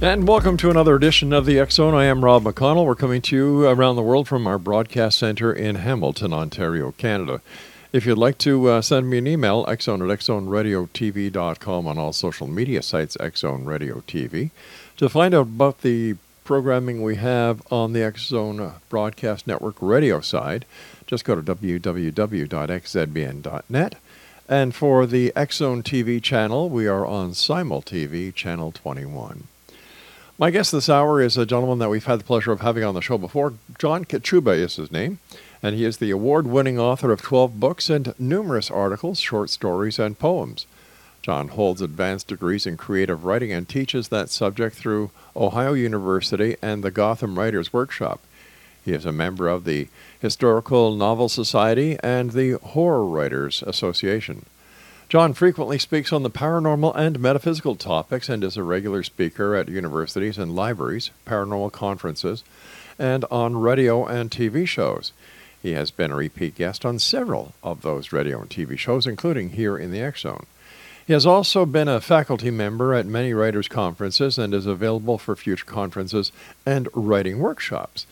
[0.00, 1.94] And welcome to another edition of the Zone.
[1.94, 2.84] I am Rob McConnell.
[2.84, 7.40] We're coming to you around the world from our broadcast center in Hamilton, Ontario, Canada.
[7.92, 12.46] If you'd like to uh, send me an email, xzone at xzoneradiotv.com on all social
[12.48, 14.50] media sites, Xzone Radio TV.
[14.98, 20.66] To find out about the programming we have on the Zone Broadcast Network radio side,
[21.06, 21.94] just go to www.xzbn.net.
[24.46, 29.44] And for the Zone TV channel, we are on Simul TV, channel 21.
[30.36, 32.94] My guest this hour is a gentleman that we've had the pleasure of having on
[32.94, 33.54] the show before.
[33.78, 35.20] John Kachuba is his name,
[35.62, 40.00] and he is the award winning author of 12 books and numerous articles, short stories,
[40.00, 40.66] and poems.
[41.22, 46.82] John holds advanced degrees in creative writing and teaches that subject through Ohio University and
[46.82, 48.20] the Gotham Writers Workshop.
[48.84, 49.86] He is a member of the
[50.18, 54.46] Historical Novel Society and the Horror Writers Association.
[55.14, 59.68] John frequently speaks on the paranormal and metaphysical topics and is a regular speaker at
[59.68, 62.42] universities and libraries, paranormal conferences,
[62.98, 65.12] and on radio and TV shows.
[65.62, 69.50] He has been a repeat guest on several of those radio and TV shows, including
[69.50, 70.46] here in the X Zone.
[71.06, 75.36] He has also been a faculty member at many writers' conferences and is available for
[75.36, 76.32] future conferences
[76.66, 78.04] and writing workshops.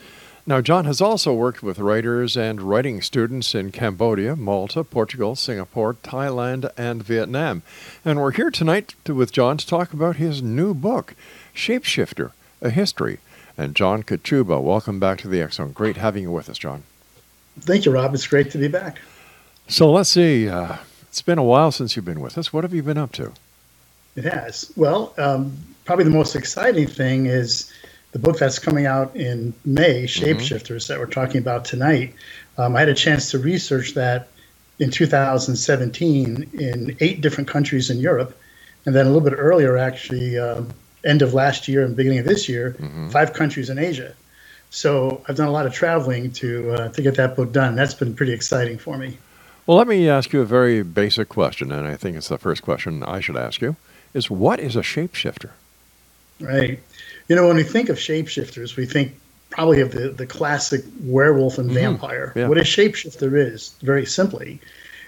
[0.44, 5.94] Now, John has also worked with writers and writing students in Cambodia, Malta, Portugal, Singapore,
[5.94, 7.62] Thailand, and Vietnam.
[8.04, 11.14] And we're here tonight to, with John to talk about his new book,
[11.54, 13.20] Shapeshifter, A History.
[13.56, 15.70] And John Kachuba, welcome back to the Zone.
[15.70, 16.82] Great having you with us, John.
[17.60, 18.12] Thank you, Rob.
[18.12, 18.98] It's great to be back.
[19.68, 20.48] So let's see.
[20.48, 22.52] Uh, it's been a while since you've been with us.
[22.52, 23.32] What have you been up to?
[24.16, 24.72] It has.
[24.74, 27.72] Well, um, probably the most exciting thing is
[28.12, 30.24] the book that's coming out in May, mm-hmm.
[30.24, 30.92] Shapeshifters, mm-hmm.
[30.92, 32.14] that we're talking about tonight.
[32.58, 34.28] Um, I had a chance to research that
[34.78, 38.38] in 2017 in eight different countries in Europe,
[38.84, 40.62] and then a little bit earlier, actually, uh,
[41.04, 43.08] end of last year and beginning of this year, mm-hmm.
[43.10, 44.14] five countries in Asia.
[44.70, 47.74] So I've done a lot of traveling to uh, to get that book done.
[47.76, 49.18] That's been pretty exciting for me.
[49.66, 52.62] Well, let me ask you a very basic question, and I think it's the first
[52.62, 53.76] question I should ask you:
[54.14, 55.50] is what is a shapeshifter?
[56.40, 56.80] Right.
[57.28, 59.14] You know, when we think of shapeshifters, we think
[59.50, 61.78] probably of the, the classic werewolf and mm-hmm.
[61.78, 62.32] vampire.
[62.34, 62.48] Yeah.
[62.48, 64.60] What a shapeshifter is, very simply,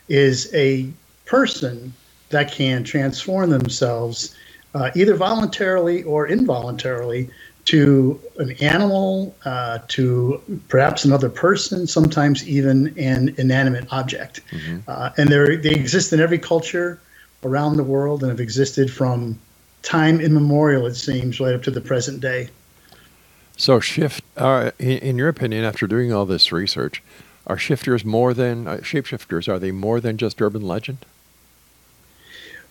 [0.08, 0.88] is a
[1.24, 1.92] person
[2.30, 4.36] that can transform themselves
[4.74, 7.30] uh, either voluntarily or involuntarily
[7.64, 14.40] to an animal, uh, to perhaps another person, sometimes even an inanimate object.
[14.50, 14.80] Mm-hmm.
[14.86, 17.00] Uh, and they exist in every culture
[17.42, 19.38] around the world and have existed from
[19.84, 22.48] time immemorial, it seems, right up to the present day.
[23.56, 27.02] So, shift, uh, in, in, your opinion, after doing all this research,
[27.46, 29.48] are shifters more than uh, shapeshifters?
[29.48, 31.06] Are they more than just urban legend?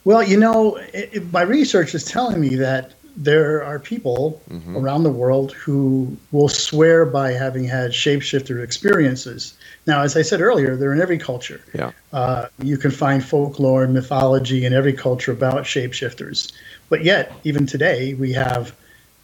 [0.04, 4.76] Well, you know, it, it, my research is telling me that there are people mm-hmm.
[4.76, 9.54] around the world who will swear by having had shapeshifter experiences.
[9.86, 11.62] Now, as I said earlier, they're in every culture.
[11.74, 11.92] Yeah.
[12.14, 16.54] Uh, you can find folklore and mythology in every culture about shapeshifters.
[16.90, 18.74] But yet, even today, we have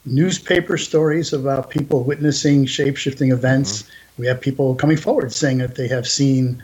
[0.05, 3.83] newspaper stories about people witnessing shapeshifting events.
[3.83, 4.21] Mm-hmm.
[4.21, 6.61] We have people coming forward saying that they have seen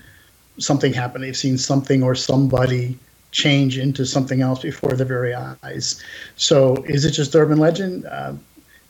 [0.58, 1.22] something happen.
[1.22, 2.98] They've seen something or somebody
[3.32, 6.02] change into something else before their very eyes.
[6.38, 8.06] So, is it just urban legend?
[8.06, 8.34] Uh,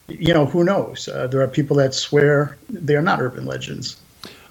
[0.07, 1.07] you know, who knows?
[1.07, 3.97] Uh, there are people that swear they are not urban legends.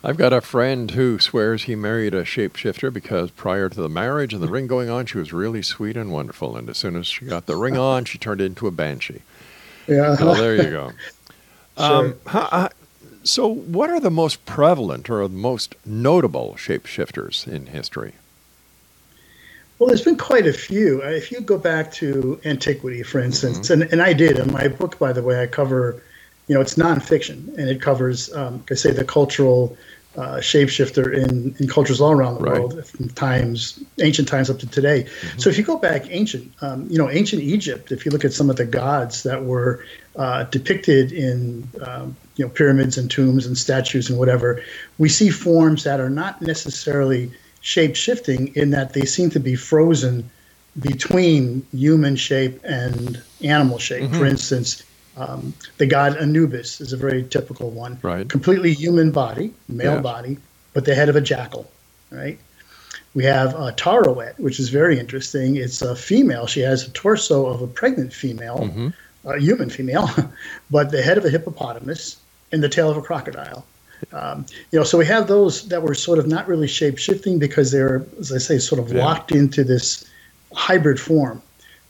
[0.05, 4.35] I've got a friend who swears he married a shapeshifter because prior to the marriage
[4.35, 6.59] and the ring going on, she was really sweet and wonderful.
[6.59, 9.23] And as soon as she got the ring on, she turned into a banshee.
[9.87, 10.15] Yeah.
[10.17, 10.93] So there you go.
[11.79, 12.15] sure.
[12.31, 12.69] um,
[13.25, 18.12] so, what are the most prevalent or the most notable shapeshifters in history?
[19.79, 21.03] Well, there's been quite a few.
[21.03, 23.83] Uh, if you go back to antiquity, for instance, mm-hmm.
[23.83, 26.03] and, and I did in my book, by the way, I cover,
[26.46, 29.76] you know, it's nonfiction and it covers, um, I say, the cultural
[30.17, 32.61] uh, shapeshifter in, in cultures all around the right.
[32.61, 35.05] world, from times ancient times up to today.
[35.05, 35.38] Mm-hmm.
[35.38, 38.32] So if you go back ancient, um, you know, ancient Egypt, if you look at
[38.32, 43.46] some of the gods that were uh, depicted in um, you know pyramids and tombs
[43.46, 44.62] and statues and whatever,
[44.99, 49.56] we see forms that are not necessarily shape shifting in that they seem to be
[49.56, 50.31] frozen
[50.79, 54.05] between human shape and animal shape.
[54.05, 54.19] Mm-hmm.
[54.19, 54.85] For instance,
[55.16, 57.99] um, the god Anubis is a very typical one.
[58.02, 58.28] Right.
[58.28, 60.38] Completely human body, male body,
[60.72, 61.70] but the head of a jackal.
[62.11, 62.38] Right.
[63.14, 65.56] We have uh, Taweret, which is very interesting.
[65.56, 66.46] It's a female.
[66.46, 68.88] She has a torso of a pregnant female, mm-hmm.
[69.28, 70.11] a human female,
[70.70, 72.17] but the head of a hippopotamus
[72.50, 73.64] and the tail of a crocodile.
[74.12, 77.38] Um, you know, so we have those that were sort of not really shape shifting
[77.38, 79.05] because they're, as I say, sort of yeah.
[79.05, 80.08] locked into this
[80.52, 81.40] hybrid form.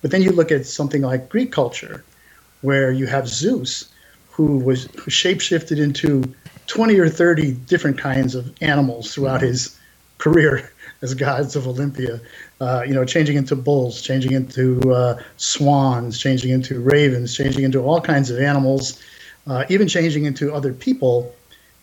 [0.03, 2.05] But then you look at something like Greek culture,
[2.65, 3.93] where you have Zeus,
[4.31, 6.25] who was who shapeshifted into
[6.67, 9.79] 20 or 30 different kinds of animals throughout his
[10.17, 10.71] career
[11.03, 12.21] as gods of Olympia.
[12.61, 17.81] Uh, you know, changing into bulls, changing into uh, swans, changing into ravens, changing into
[17.81, 19.03] all kinds of animals,
[19.47, 21.35] uh, even changing into other people,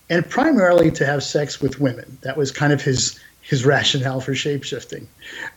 [0.10, 2.18] and primarily to have sex with women.
[2.22, 5.06] That was kind of his his rationale for shapeshifting.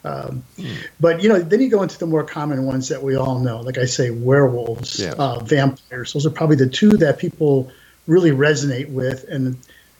[0.04, 0.76] Um, mm.
[1.00, 3.60] But you know, then you go into the more common ones that we all know,
[3.60, 5.14] like I say, werewolves, yeah.
[5.18, 6.12] uh, vampires.
[6.12, 7.70] Those are probably the two that people
[8.06, 9.56] really resonate with, and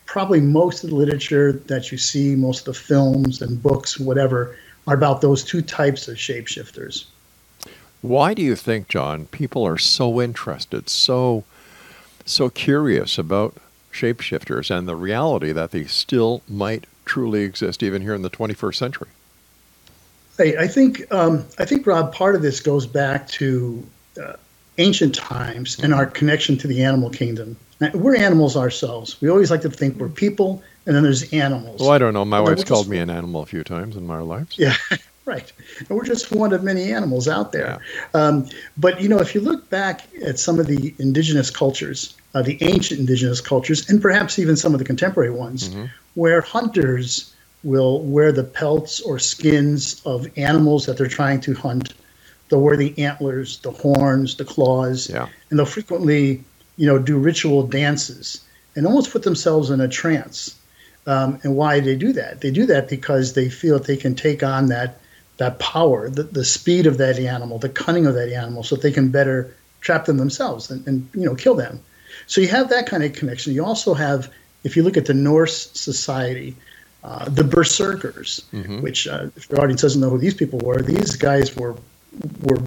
[0.06, 4.56] probably most of the literature that you see, most of the films and books, whatever,
[4.86, 7.06] are about those two types of shapeshifters.
[8.00, 11.44] Why do you think, John, people are so interested, so
[12.26, 13.56] so curious about
[13.92, 18.74] shapeshifters and the reality that they still might truly exist even here in the 21st
[18.74, 19.08] century?
[20.36, 23.86] Hey, I think um, I think Rob, part of this goes back to
[24.20, 24.34] uh,
[24.78, 27.56] ancient times and our connection to the animal kingdom.
[27.92, 29.20] We're animals ourselves.
[29.20, 31.80] We always like to think we're people, and then there's animals.
[31.80, 32.24] Well, I don't know.
[32.24, 34.58] My and wife's called just, me an animal a few times in my life.
[34.58, 34.74] Yeah,
[35.24, 35.52] right.
[35.78, 37.80] And we're just one of many animals out there.
[38.14, 38.20] Yeah.
[38.20, 42.42] Um, but you know, if you look back at some of the indigenous cultures, uh,
[42.42, 45.86] the ancient indigenous cultures, and perhaps even some of the contemporary ones, mm-hmm.
[46.14, 47.32] where hunters
[47.62, 51.94] will wear the pelts or skins of animals that they're trying to hunt.
[52.48, 55.28] They'll wear the antlers, the horns, the claws, yeah.
[55.48, 56.44] and they'll frequently,
[56.76, 58.44] you know, do ritual dances
[58.76, 60.54] and almost put themselves in a trance.
[61.06, 62.40] Um, and why they do that?
[62.40, 65.00] They do that because they feel that they can take on that
[65.36, 68.82] that power, the, the speed of that animal, the cunning of that animal, so that
[68.82, 71.80] they can better trap them themselves and, and you know kill them.
[72.26, 73.52] So you have that kind of connection.
[73.52, 74.32] You also have,
[74.64, 76.56] if you look at the Norse society,
[77.04, 78.80] uh, the Berserkers, mm-hmm.
[78.80, 81.76] which uh, if the audience doesn't know who these people were, these guys were
[82.42, 82.58] were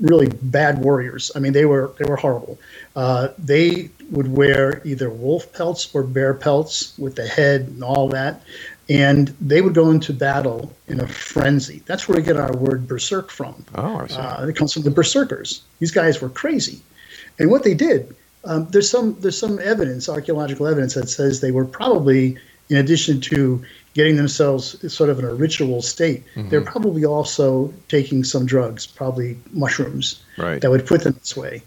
[0.00, 1.30] really bad warriors.
[1.34, 2.58] I mean, they were they were horrible.
[2.96, 8.08] Uh, they would wear either wolf pelts or bear pelts with the head and all
[8.08, 8.42] that,
[8.88, 11.82] and they would go into battle in a frenzy.
[11.86, 13.64] That's where we get our word berserk from.
[13.74, 14.16] Oh, I see.
[14.16, 15.62] Uh, it comes from the berserkers.
[15.78, 16.80] These guys were crazy,
[17.38, 21.50] and what they did um, there's some there's some evidence, archaeological evidence, that says they
[21.50, 22.38] were probably,
[22.68, 23.64] in addition to
[23.94, 26.48] getting themselves sort of in a ritual state, mm-hmm.
[26.48, 30.60] they're probably also taking some drugs, probably mushrooms, right.
[30.60, 31.62] that would put them this way.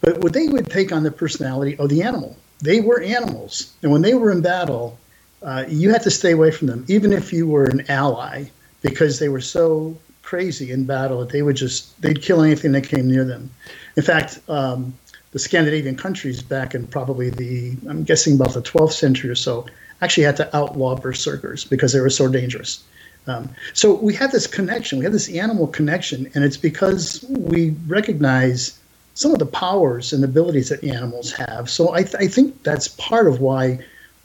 [0.00, 2.36] But what they would take on the personality of the animal.
[2.60, 4.98] They were animals, and when they were in battle,
[5.42, 8.46] uh, you had to stay away from them, even if you were an ally,
[8.82, 12.82] because they were so crazy in battle that they would just they'd kill anything that
[12.82, 13.48] came near them.
[13.96, 14.92] In fact, um,
[15.32, 19.66] the Scandinavian countries back in probably the, I'm guessing about the 12th century or so,
[20.00, 22.84] actually had to outlaw berserkers because they were so dangerous.
[23.26, 27.70] Um, so we have this connection, we have this animal connection, and it's because we
[27.86, 28.78] recognize
[29.14, 31.68] some of the powers and abilities that animals have.
[31.68, 33.80] So I, th- I think that's part of why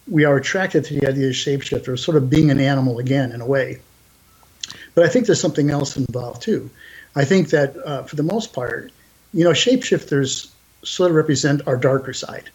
[0.08, 3.42] we are attracted to the idea of shapeshifter, sort of being an animal again in
[3.42, 3.80] a way.
[4.96, 6.70] But I think there's something else involved too.
[7.16, 8.92] I think that uh, for the most part,
[9.34, 10.53] you know, shapeshifters
[10.84, 12.50] sort of represent our darker side.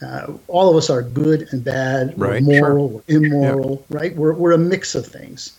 [0.00, 3.20] Uh, all of us are good and bad, right, we're moral, sure.
[3.20, 3.96] we're immoral, yeah.
[3.98, 4.16] right?
[4.16, 5.58] We're, we're a mix of things.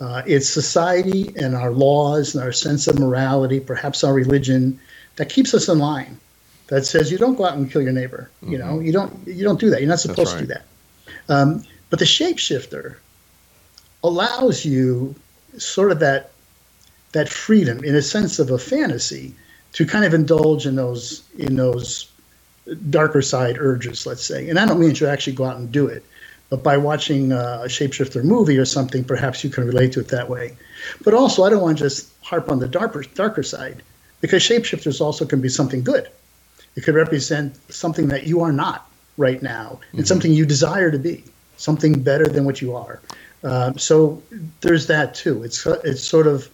[0.00, 4.78] Uh, it's society and our laws and our sense of morality, perhaps our religion,
[5.16, 6.18] that keeps us in line.
[6.68, 8.30] That says you don't go out and kill your neighbor.
[8.42, 8.52] Mm-hmm.
[8.52, 8.86] You know, mm-hmm.
[8.86, 9.80] you don't you don't do that.
[9.80, 10.40] You're not supposed right.
[10.40, 10.64] to do that.
[11.28, 12.96] Um, but the shapeshifter
[14.04, 15.14] allows you
[15.56, 16.30] sort of that
[17.12, 19.34] that freedom in a sense of a fantasy
[19.78, 22.10] to kind of indulge in those in those
[22.90, 24.48] darker side urges, let's say.
[24.50, 26.02] And I don't mean to actually go out and do it,
[26.50, 30.28] but by watching a shapeshifter movie or something, perhaps you can relate to it that
[30.28, 30.56] way.
[31.04, 33.84] But also, I don't want to just harp on the darker darker side
[34.20, 36.08] because shapeshifters also can be something good.
[36.74, 40.06] It could represent something that you are not right now and mm-hmm.
[40.06, 41.22] something you desire to be.
[41.58, 43.00] something better than what you are.
[43.44, 44.22] Uh, so
[44.60, 45.44] there's that too.
[45.44, 46.48] It's it's sort of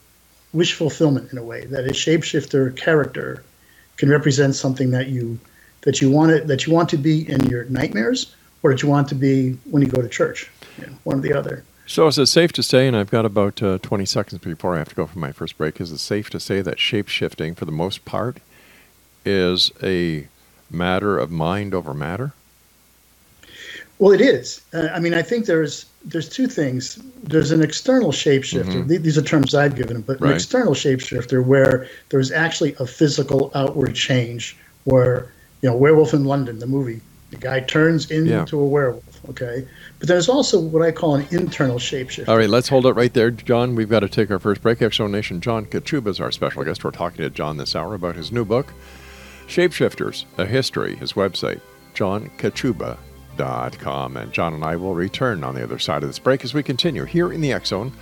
[0.55, 3.45] wish fulfillment in a way that a shapeshifter character
[3.97, 5.39] can represent something that you
[5.83, 8.89] that you want it that you want to be in your nightmares or that you
[8.89, 10.51] want to be when you go to church.
[10.79, 11.65] You know, one or the other.
[11.87, 14.79] So is it safe to say, and I've got about uh, 20 seconds before I
[14.79, 17.67] have to go for my first break, is it safe to say that shapeshifting for
[17.67, 18.39] the most part,
[19.27, 20.29] is a
[20.71, 22.33] matter of mind over matter?
[23.99, 24.63] Well, it is.
[24.73, 26.99] Uh, I mean, I think there's there's two things.
[27.23, 28.85] There's an external shapeshifter.
[28.85, 29.03] Mm-hmm.
[29.03, 30.31] These are terms I've given, them, but right.
[30.31, 34.57] an external shapeshifter where there's actually a physical outward change.
[34.85, 35.33] Where
[35.63, 38.45] you know, Werewolf in London, the movie, the guy turns into yeah.
[38.53, 39.03] a werewolf.
[39.31, 39.67] Okay,
[39.99, 42.29] but there's also what I call an internal shapeshifter.
[42.29, 43.75] All right, let's hold it right there, John.
[43.75, 44.83] We've got to take our first break.
[44.83, 45.41] X Zone Nation.
[45.41, 46.85] John Kachuba is our special guest.
[46.85, 48.75] We're talking to John this hour about his new book,
[49.47, 50.97] Shapeshifters: A History.
[50.97, 51.63] His website,
[51.95, 52.31] John
[53.37, 54.17] Kachuba com.
[54.17, 56.62] And John and I will return on the other side of this break as we
[56.62, 57.93] continue here in the X Zone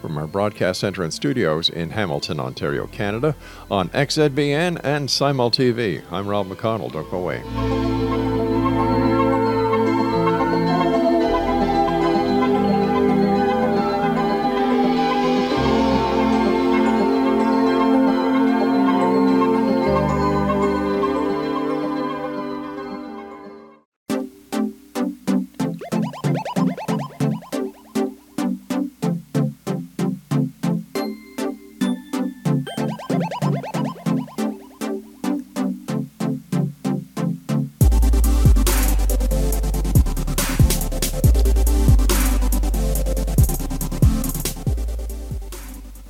[0.00, 3.34] from our broadcast center and studios in Hamilton, Ontario, Canada,
[3.70, 6.02] on XZBN and Simul TV.
[6.10, 6.92] I'm Rob McConnell.
[6.92, 9.15] Don't go away.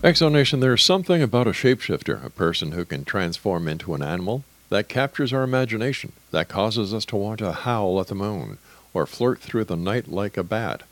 [0.06, 4.04] X Zone Nation, there's something about a shapeshifter, a person who can transform into an
[4.04, 8.58] animal, that captures our imagination, that causes us to want to howl at the moon
[8.94, 10.84] or flirt through the night like a bat.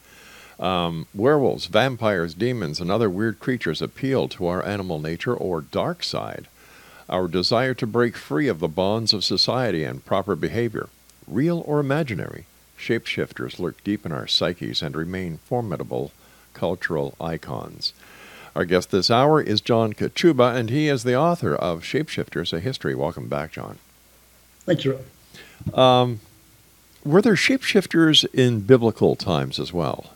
[0.58, 6.02] Um, werewolves, vampires, demons, and other weird creatures appeal to our animal nature or dark
[6.02, 6.48] side,
[7.08, 10.88] our desire to break free of the bonds of society and proper behavior.
[11.28, 16.10] Real or imaginary, shapeshifters lurk deep in our psyches and remain formidable
[16.52, 17.92] cultural icons.
[18.56, 22.60] Our guest this hour is John Kachuba, and he is the author of Shapeshifters, A
[22.60, 22.94] History.
[22.94, 23.78] Welcome back, John.
[24.60, 25.76] Thank you, Rob.
[25.76, 26.20] Um,
[27.04, 30.10] were there shapeshifters in biblical times as well?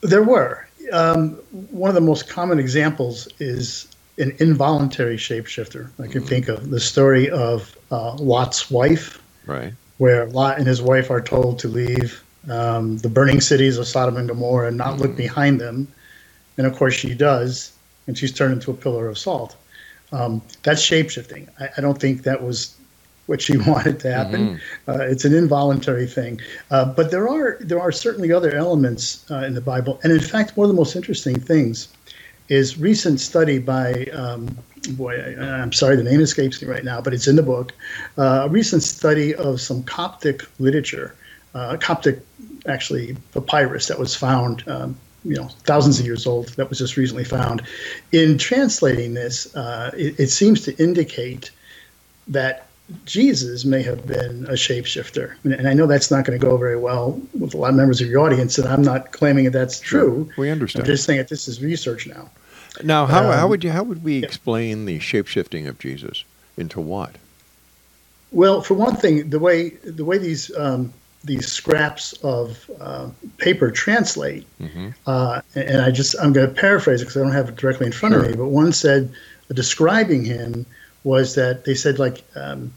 [0.00, 0.66] There were.
[0.92, 1.32] Um,
[1.70, 5.90] one of the most common examples is an involuntary shapeshifter.
[5.98, 6.28] I can mm-hmm.
[6.28, 9.74] think of the story of uh, Lot's wife, right?
[9.98, 14.16] Where Lot and his wife are told to leave um, the burning cities of Sodom
[14.16, 15.02] and Gomorrah and not mm-hmm.
[15.02, 15.86] look behind them
[16.60, 17.72] and of course, she does,
[18.06, 19.56] and she's turned into a pillar of salt.
[20.12, 21.48] Um, that's shapeshifting.
[21.58, 22.76] I, I don't think that was
[23.24, 24.58] what she wanted to happen.
[24.58, 24.90] Mm-hmm.
[24.90, 26.38] Uh, it's an involuntary thing.
[26.70, 30.20] Uh, but there are there are certainly other elements uh, in the Bible, and in
[30.20, 31.88] fact, one of the most interesting things
[32.50, 34.54] is recent study by um,
[34.90, 37.72] boy, I, am sorry, the name escapes me right now, but it's in the book.
[38.18, 41.14] Uh, a recent study of some Coptic literature,
[41.54, 42.20] uh, Coptic
[42.66, 46.96] actually papyrus that was found um, you know thousands of years old that was just
[46.96, 47.62] recently found.
[48.12, 51.50] In translating this, uh, it, it, seems to indicate
[52.28, 52.66] that
[53.04, 56.78] Jesus may have been a shapeshifter, and I know that's not going to go very
[56.78, 59.80] well with a lot of members of your audience, and I'm not claiming that that's
[59.80, 60.26] true.
[60.34, 60.42] Sure.
[60.44, 60.84] We understand.
[60.84, 62.30] I'm just saying that this is research now.
[62.82, 64.26] Now, how, um, how would you how would we yeah.
[64.26, 66.24] explain the shapeshifting of Jesus
[66.56, 67.16] into what?
[68.32, 70.92] Well, for one thing, the way the way these um,
[71.24, 74.46] these scraps of uh, paper translate.
[74.58, 74.88] Mm-hmm.
[75.06, 77.86] Uh, and I just, I'm going to paraphrase it because I don't have it directly
[77.86, 78.24] in front sure.
[78.24, 79.12] of me, but one said,
[79.50, 80.64] uh, describing him
[81.04, 82.72] was that they said, like, um,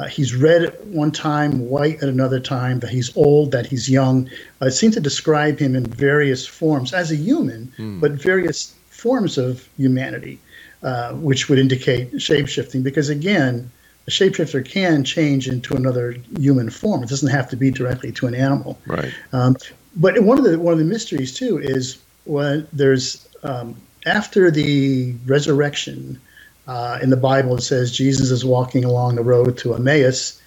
[0.00, 3.90] uh, he's red at one time, white at another time, that he's old, that he's
[3.90, 4.30] young.
[4.62, 8.00] Uh, it seemed to describe him in various forms as a human, mm.
[8.00, 10.38] but various forms of humanity,
[10.84, 12.84] uh, which would indicate shapeshifting.
[12.84, 13.70] Because again,
[14.08, 17.02] a shapeshifter can change into another human form.
[17.02, 18.78] It doesn't have to be directly to an animal.
[18.86, 19.12] Right.
[19.34, 19.54] Um,
[19.96, 25.14] but one of the one of the mysteries too is when there's um, after the
[25.26, 26.18] resurrection
[26.66, 30.40] uh, in the Bible, it says Jesus is walking along the road to Emmaus.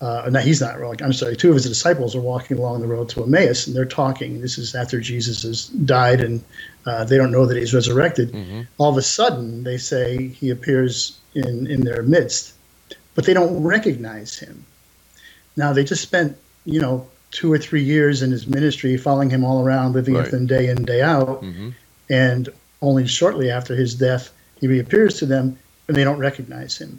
[0.00, 0.76] Uh, no, he's not.
[1.02, 1.34] I'm sorry.
[1.36, 4.40] Two of his disciples are walking along the road to Emmaus, and they're talking.
[4.40, 6.44] This is after Jesus has died, and
[6.86, 8.30] uh, they don't know that he's resurrected.
[8.30, 8.60] Mm-hmm.
[8.78, 12.54] All of a sudden, they say he appears in in their midst,
[13.18, 14.64] but they don't recognize him.
[15.56, 19.42] Now they just spent, you know, two or three years in his ministry, following him
[19.42, 20.22] all around, living right.
[20.22, 21.70] with him day in day out, mm-hmm.
[22.08, 22.48] and
[22.80, 25.58] only shortly after his death he reappears to them,
[25.88, 26.96] and they don't recognize him.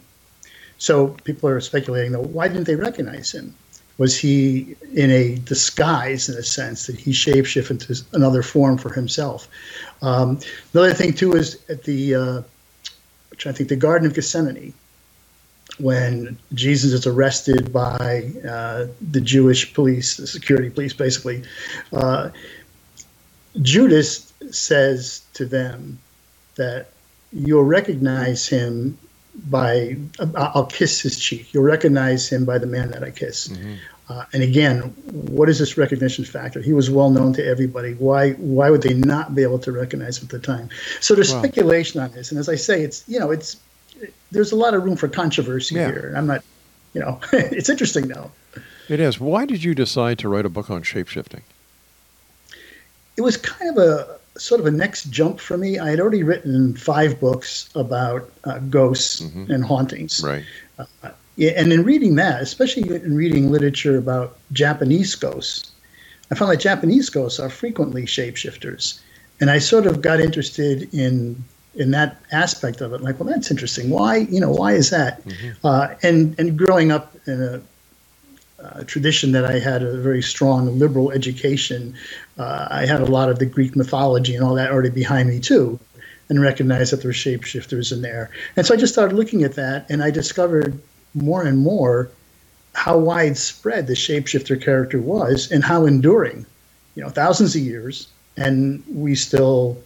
[0.76, 3.54] So people are speculating, though, why didn't they recognize him?
[3.96, 8.92] was he in a disguise in a sense that he shapeshifted into another form for
[8.92, 9.48] himself?
[10.02, 10.38] Um,
[10.74, 12.42] another thing too is at the uh,
[13.46, 14.74] I think the Garden of Gethsemane
[15.78, 21.42] when Jesus is arrested by uh, the Jewish police, the security police, basically.
[21.92, 22.30] Uh,
[23.62, 25.98] Judas says to them
[26.56, 26.88] that
[27.32, 28.98] you'll recognize him
[29.48, 29.96] by
[30.36, 31.54] I'll kiss his cheek.
[31.54, 33.48] You'll recognize him by the man that I kiss.
[33.48, 33.74] Mm-hmm.
[34.08, 34.80] Uh, and again,
[35.12, 36.60] what is this recognition factor?
[36.60, 37.94] He was well known to everybody.
[37.94, 40.68] Why why would they not be able to recognize him at the time?
[41.00, 41.42] So there's wow.
[41.42, 43.56] speculation on this, and as I say, it's you know it's
[44.30, 45.86] there's a lot of room for controversy yeah.
[45.86, 46.14] here.
[46.16, 46.42] I'm not,
[46.94, 48.30] you know, it's interesting though.
[48.88, 49.20] It is.
[49.20, 51.42] Why did you decide to write a book on shapeshifting?
[53.16, 55.78] It was kind of a sort of a next jump for me.
[55.78, 59.50] I had already written five books about uh, ghosts mm-hmm.
[59.50, 60.22] and hauntings.
[60.24, 60.44] Right.
[60.78, 65.70] Uh, and in reading that, especially in reading literature about Japanese ghosts,
[66.30, 69.00] I found that Japanese ghosts are frequently shapeshifters.
[69.40, 71.42] And I sort of got interested in
[71.74, 73.00] in that aspect of it.
[73.00, 73.90] Like, well, that's interesting.
[73.90, 75.24] Why, you know, why is that?
[75.24, 75.66] Mm-hmm.
[75.66, 77.62] Uh, and and growing up in a
[78.62, 81.94] uh, tradition that I had a very strong liberal education.
[82.38, 85.40] Uh, I had a lot of the Greek mythology and all that already behind me
[85.40, 85.78] too,
[86.28, 88.30] and recognized that there were shapeshifters in there.
[88.56, 90.78] And so I just started looking at that, and I discovered
[91.14, 92.10] more and more
[92.74, 96.44] how widespread the shapeshifter character was and how enduring.
[96.96, 99.82] You know, thousands of years, and we still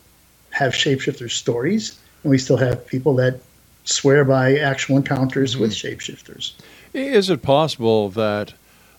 [0.55, 3.41] have shapeshifter stories, and we still have people that
[3.85, 5.63] swear by actual encounters mm-hmm.
[5.63, 6.53] with shapeshifters.
[6.93, 8.55] Is it possible that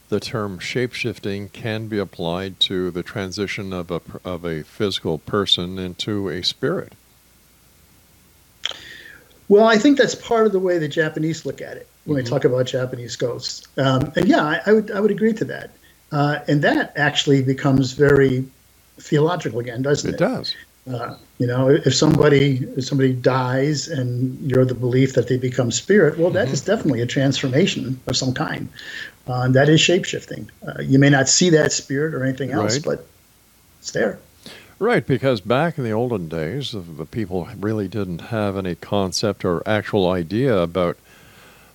[0.09, 5.79] the term shapeshifting can be applied to the transition of a, of a physical person
[5.79, 6.93] into a spirit?
[9.47, 12.25] Well, I think that's part of the way the Japanese look at it when mm-hmm.
[12.25, 13.65] they talk about Japanese ghosts.
[13.77, 15.71] Um, and yeah, I, I, would I would agree to that.
[16.11, 18.45] Uh, and that actually becomes very
[18.97, 20.13] theological again, doesn't it?
[20.15, 20.53] It does.
[20.91, 25.71] Uh, you know, if somebody if somebody dies and you're the belief that they become
[25.71, 26.53] spirit, well, that mm-hmm.
[26.53, 28.69] is definitely a transformation of some kind.
[29.27, 30.47] Uh, that is shapeshifting.
[30.67, 32.85] Uh, you may not see that spirit or anything else, right.
[32.85, 33.07] but
[33.79, 34.19] it's there.
[34.77, 39.63] Right, because back in the olden days, the people really didn't have any concept or
[39.65, 40.97] actual idea about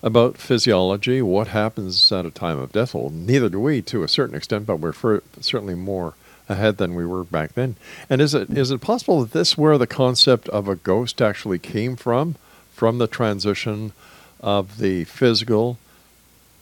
[0.03, 2.95] about physiology, what happens at a time of death.
[2.95, 6.15] Well, neither do we, to a certain extent, but we're for, certainly more
[6.51, 7.75] ahead than we were back then.
[8.09, 11.59] And is it is it possible that this where the concept of a ghost actually
[11.59, 12.35] came from,
[12.73, 13.93] from the transition
[14.39, 15.77] of the physical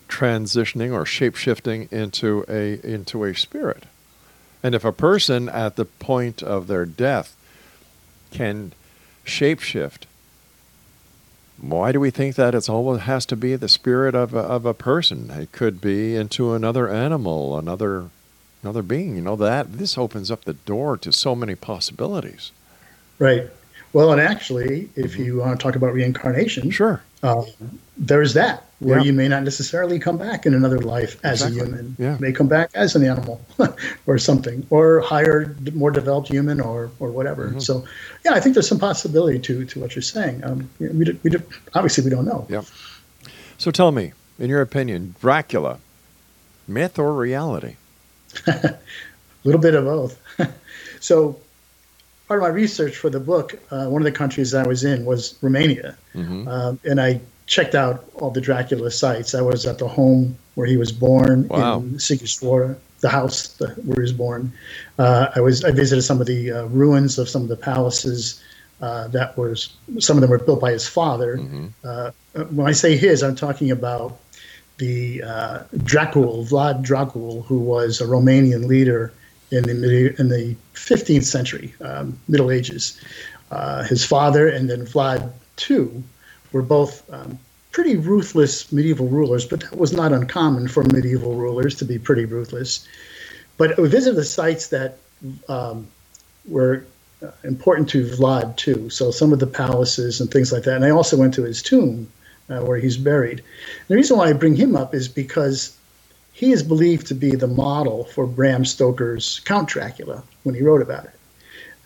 [0.07, 3.83] transitioning or shape shifting into a into a spirit?
[4.61, 7.35] And if a person at the point of their death
[8.31, 8.73] can
[9.25, 10.03] shapeshift,
[11.61, 14.65] why do we think that it's always has to be the spirit of a, of
[14.65, 15.29] a person?
[15.31, 18.09] It could be into another animal, another
[18.63, 19.15] another being.
[19.15, 22.51] You know that this opens up the door to so many possibilities.
[23.17, 23.49] Right.
[23.91, 25.23] Well, and actually, if mm-hmm.
[25.23, 27.43] you want to talk about reincarnation, sure, uh,
[27.97, 29.05] there's that where yeah.
[29.05, 31.59] you may not necessarily come back in another life as exactly.
[31.59, 31.95] a human.
[31.99, 32.13] Yeah.
[32.13, 33.41] You may come back as an animal
[34.07, 37.49] or something, or higher, more developed human, or or whatever.
[37.49, 37.59] Mm-hmm.
[37.59, 37.83] So,
[38.23, 40.43] yeah, I think there's some possibility to to what you're saying.
[40.43, 41.31] Um, we, do, we
[41.73, 42.45] obviously we don't know.
[42.49, 42.61] Yeah.
[43.57, 45.79] So tell me, in your opinion, Dracula,
[46.67, 47.75] myth or reality?
[48.47, 48.77] A
[49.43, 50.19] little bit of both.
[50.99, 51.39] so,
[52.27, 55.05] part of my research for the book, uh, one of the countries I was in
[55.05, 56.47] was Romania, mm-hmm.
[56.47, 59.33] um, and I checked out all the Dracula sites.
[59.33, 61.79] I was at the home where he was born wow.
[61.79, 64.53] in Sighistvara, the house the, where he was born.
[64.97, 68.43] Uh, I was I visited some of the uh, ruins of some of the palaces.
[68.81, 71.37] Uh, that was some of them were built by his father.
[71.37, 71.67] Mm-hmm.
[71.83, 72.11] Uh,
[72.51, 74.17] when I say his, I'm talking about
[74.79, 79.13] the uh, Dracul, Vlad Dracul, who was a Romanian leader
[79.51, 82.99] in the in the 15th century, um, Middle Ages.
[83.51, 85.31] Uh, his father and then Vlad
[85.69, 86.03] II
[86.51, 87.37] were both um,
[87.71, 92.25] pretty ruthless medieval rulers, but that was not uncommon for medieval rulers to be pretty
[92.25, 92.87] ruthless.
[93.57, 94.97] But we visited the sites that
[95.47, 95.87] um,
[96.47, 96.85] were
[97.21, 98.89] uh, important to Vlad too.
[98.89, 100.75] So some of the palaces and things like that.
[100.75, 102.07] And I also went to his tomb
[102.49, 103.43] uh, where he's buried.
[103.87, 105.77] the reason why I bring him up is because
[106.33, 110.81] he is believed to be the model for Bram Stoker's Count Dracula when he wrote
[110.81, 111.19] about it.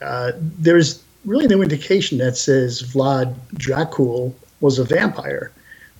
[0.01, 5.51] Uh, there's really no indication that says Vlad Dracul was a vampire,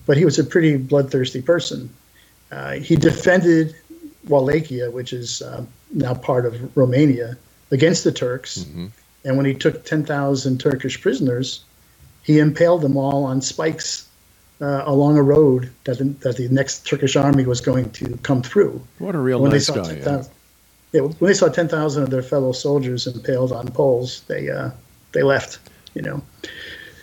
[0.06, 1.90] but he was a pretty bloodthirsty person.
[2.52, 3.74] Uh, he defended
[4.28, 7.36] Wallachia, which is uh, now part of Romania,
[7.70, 8.58] against the Turks.
[8.58, 8.86] Mm-hmm.
[9.24, 11.64] And when he took 10,000 Turkish prisoners,
[12.22, 14.06] he impaled them all on spikes
[14.64, 18.42] uh, along a road that the, that the next Turkish army was going to come
[18.42, 18.82] through.
[18.98, 19.82] What a real when nice guy.
[19.82, 20.22] 10, yeah.
[20.92, 21.00] yeah.
[21.02, 24.70] when they saw 10,000 of their fellow soldiers impaled on poles, they, uh,
[25.12, 25.58] they left,
[25.94, 26.22] you know.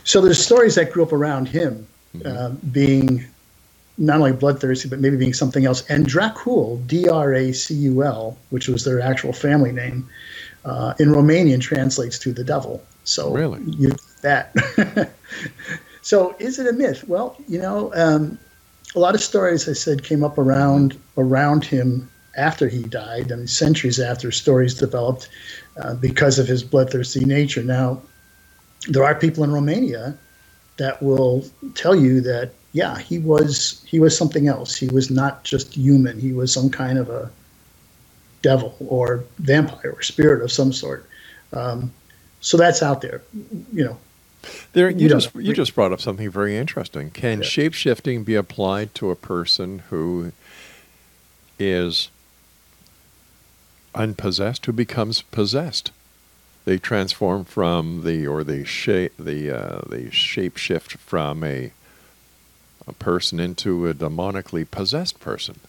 [0.06, 2.28] So there's stories that grew up around him mm-hmm.
[2.28, 3.28] uh, being
[4.00, 5.86] not only bloodthirsty, but maybe being something else.
[5.88, 10.10] And Dracul, D R A C U L, which was their actual family name,
[10.66, 12.82] uh, in Romanian translates to the devil.
[13.04, 14.56] So really, you that.
[16.02, 17.08] so is it a myth?
[17.08, 18.38] Well, you know, um,
[18.96, 23.50] a lot of stories I said came up around around him after he died, and
[23.50, 25.30] centuries after stories developed
[25.82, 27.64] uh, because of his bloodthirsty nature.
[27.64, 28.02] Now,
[28.88, 30.18] there are people in Romania
[30.78, 34.76] that will tell you that yeah, he was he was something else.
[34.76, 36.20] He was not just human.
[36.20, 37.30] He was some kind of a
[38.42, 41.08] devil or vampire or spirit of some sort.
[41.54, 41.92] Um,
[42.40, 43.22] so that's out there,
[43.72, 43.98] you know.
[44.74, 47.12] There, you, you just you just brought up something very interesting.
[47.12, 47.48] Can yeah.
[47.48, 50.32] shape shifting be applied to a person who
[51.60, 52.10] is
[53.94, 55.92] unpossessed, who becomes possessed?
[56.66, 61.72] They transform from the or they shape the uh, the shape shift from a
[62.88, 65.60] a person into a demonically possessed person.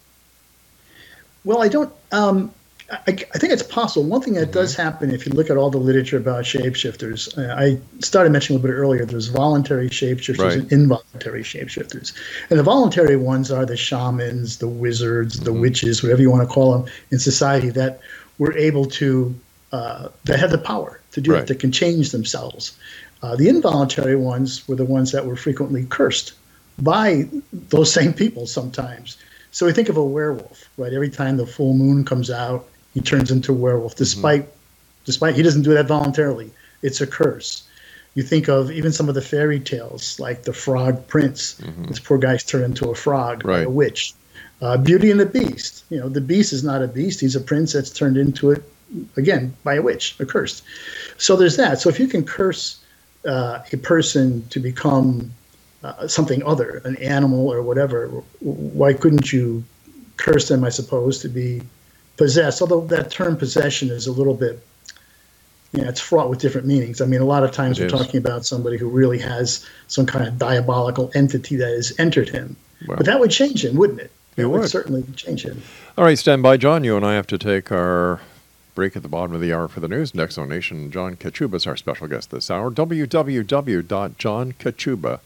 [1.45, 1.93] Well, I don't.
[2.11, 2.55] Um,
[2.91, 4.05] I, I, think it's possible.
[4.07, 4.53] One thing that mm-hmm.
[4.53, 8.59] does happen if you look at all the literature about shapeshifters, uh, I started mentioning
[8.59, 9.05] a little bit earlier.
[9.05, 10.59] There's voluntary shapeshifters right.
[10.59, 12.13] and involuntary shapeshifters,
[12.51, 15.61] and the voluntary ones are the shamans, the wizards, the mm-hmm.
[15.61, 18.01] witches, whatever you want to call them in society that
[18.39, 19.35] were able to
[19.73, 21.43] uh, that had the power to do right.
[21.43, 22.77] it, that can change themselves.
[23.23, 26.33] Uh, the involuntary ones were the ones that were frequently cursed
[26.79, 29.17] by those same people sometimes.
[29.53, 30.93] So we think of a werewolf, right?
[30.93, 33.99] Every time the full moon comes out, he turns into a werewolf, mm-hmm.
[33.99, 35.05] despite mm-hmm.
[35.05, 36.51] despite he doesn't do that voluntarily.
[36.83, 37.65] It's a curse.
[38.15, 41.55] You think of even some of the fairy tales, like the Frog Prince.
[41.55, 41.85] Mm-hmm.
[41.85, 43.67] This poor guy's turned into a frog, right.
[43.67, 44.15] a witch.
[44.61, 45.85] Uh, Beauty and the Beast.
[45.91, 48.63] You know, the beast is not a beast; he's a prince that's turned into it
[49.17, 50.63] again by a witch, a curse.
[51.19, 51.81] So there's that.
[51.81, 52.79] So if you can curse
[53.27, 55.33] uh, a person to become
[55.83, 58.09] uh, something other, an animal or whatever,
[58.41, 59.65] why couldn't you
[60.17, 61.63] curse them, I suppose, to be
[62.17, 62.61] possessed?
[62.61, 64.65] Although that term possession is a little bit,
[65.73, 67.01] you know, it's fraught with different meanings.
[67.01, 67.93] I mean, a lot of times it we're is.
[67.93, 72.57] talking about somebody who really has some kind of diabolical entity that has entered him.
[72.87, 74.11] Well, but that would change him, wouldn't it?
[74.37, 74.61] It would.
[74.61, 75.63] would certainly change him.
[75.97, 76.85] All right, stand by, John.
[76.85, 78.21] You and I have to take our
[78.75, 80.15] break at the bottom of the hour for the news.
[80.15, 82.71] Next on Nation, John Kachuba is our special guest this hour.
[82.71, 85.21] www.johnkachuba.com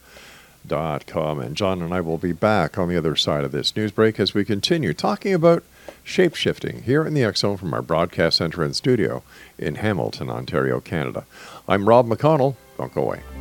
[0.69, 1.39] com.
[1.39, 4.19] And John and I will be back on the other side of this news break
[4.19, 5.63] as we continue talking about
[6.07, 9.21] shapeshifting here in the Zone from our broadcast center and studio
[9.59, 11.25] in Hamilton, Ontario, Canada.
[11.67, 12.55] I'm Rob McConnell.
[12.77, 13.36] Don't go away.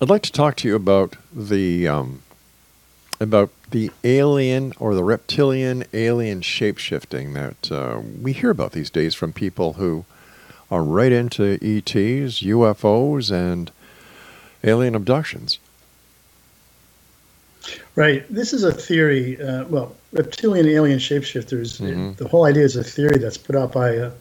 [0.00, 2.22] I'd like to talk to you about the um,
[3.18, 9.16] about the alien or the reptilian alien shapeshifting that uh, we hear about these days
[9.16, 10.04] from people who
[10.72, 13.70] are right into ETs, UFOs, and
[14.64, 15.58] alien abductions.
[17.94, 18.24] Right.
[18.30, 19.40] This is a theory.
[19.40, 21.78] Uh, well, reptilian alien shapeshifters.
[21.78, 22.12] Mm-hmm.
[22.14, 24.12] The whole idea is a theory that's put out by a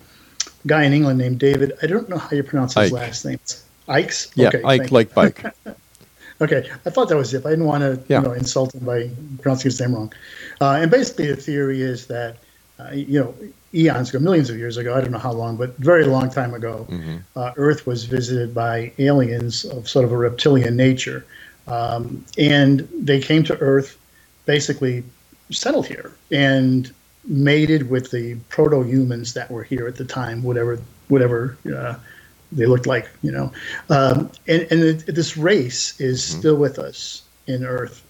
[0.68, 1.72] guy in England named David.
[1.82, 2.96] I don't know how you pronounce his Icke.
[2.96, 3.40] last name.
[3.88, 4.30] Ike's.
[4.36, 5.46] Yeah, okay, Ike like bike.
[6.42, 7.46] okay, I thought that was it.
[7.46, 8.20] I didn't want to yeah.
[8.20, 9.10] you know insult him by
[9.42, 10.12] pronouncing his name wrong.
[10.60, 12.40] Uh, and basically, the theory is that
[12.82, 13.36] uh, you know
[13.74, 16.54] eons ago, millions of years ago, I don't know how long, but very long time
[16.54, 17.18] ago, mm-hmm.
[17.36, 21.26] uh, Earth was visited by aliens of sort of a reptilian nature.
[21.68, 23.98] Um, and they came to Earth,
[24.46, 25.04] basically
[25.52, 26.92] settled here and
[27.26, 31.96] mated with the proto humans that were here at the time, whatever whatever uh,
[32.52, 33.52] they looked like, you know.
[33.90, 36.40] Um, and and it, this race is mm-hmm.
[36.40, 38.04] still with us in Earth,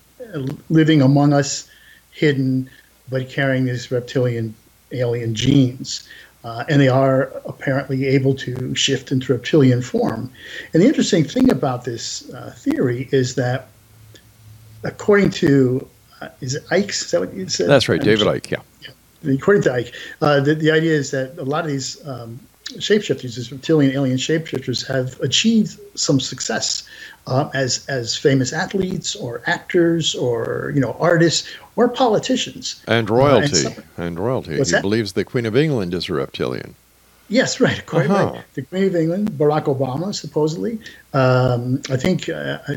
[0.70, 1.70] living among us,
[2.12, 2.70] hidden,
[3.10, 4.56] but carrying these reptilian
[4.94, 6.08] alien genes.
[6.44, 10.32] Uh, and they are apparently able to shift into reptilian form.
[10.74, 13.68] And the interesting thing about this uh, theory is that,
[14.84, 15.88] according to,
[16.20, 16.90] uh, is it Icke?
[16.90, 17.70] Is that what you said?
[17.70, 18.52] That's right, David Icke.
[18.52, 18.62] yeah.
[19.22, 19.34] yeah.
[19.34, 22.40] According to Icke, uh, the, the idea is that a lot of these um,
[22.78, 26.84] shapeshifters, these reptilian alien shapeshifters, have achieved some success
[27.28, 33.46] uh, as as famous athletes or actors or you know artists or politicians and royalty
[33.46, 34.58] uh, and, some, and, royalty.
[34.58, 34.82] He that?
[34.82, 36.76] believes the Queen of England is a reptilian.
[37.30, 38.34] Yes, right, quite uh-huh.
[38.34, 38.44] right.
[38.56, 40.80] The Queen of England, Barack Obama, supposedly.
[41.14, 42.76] Um, I think uh, I,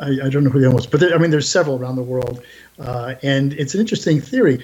[0.00, 2.02] I, don't know who the other was, but there, I mean, there's several around the
[2.02, 2.42] world,
[2.78, 4.62] uh, and it's an interesting theory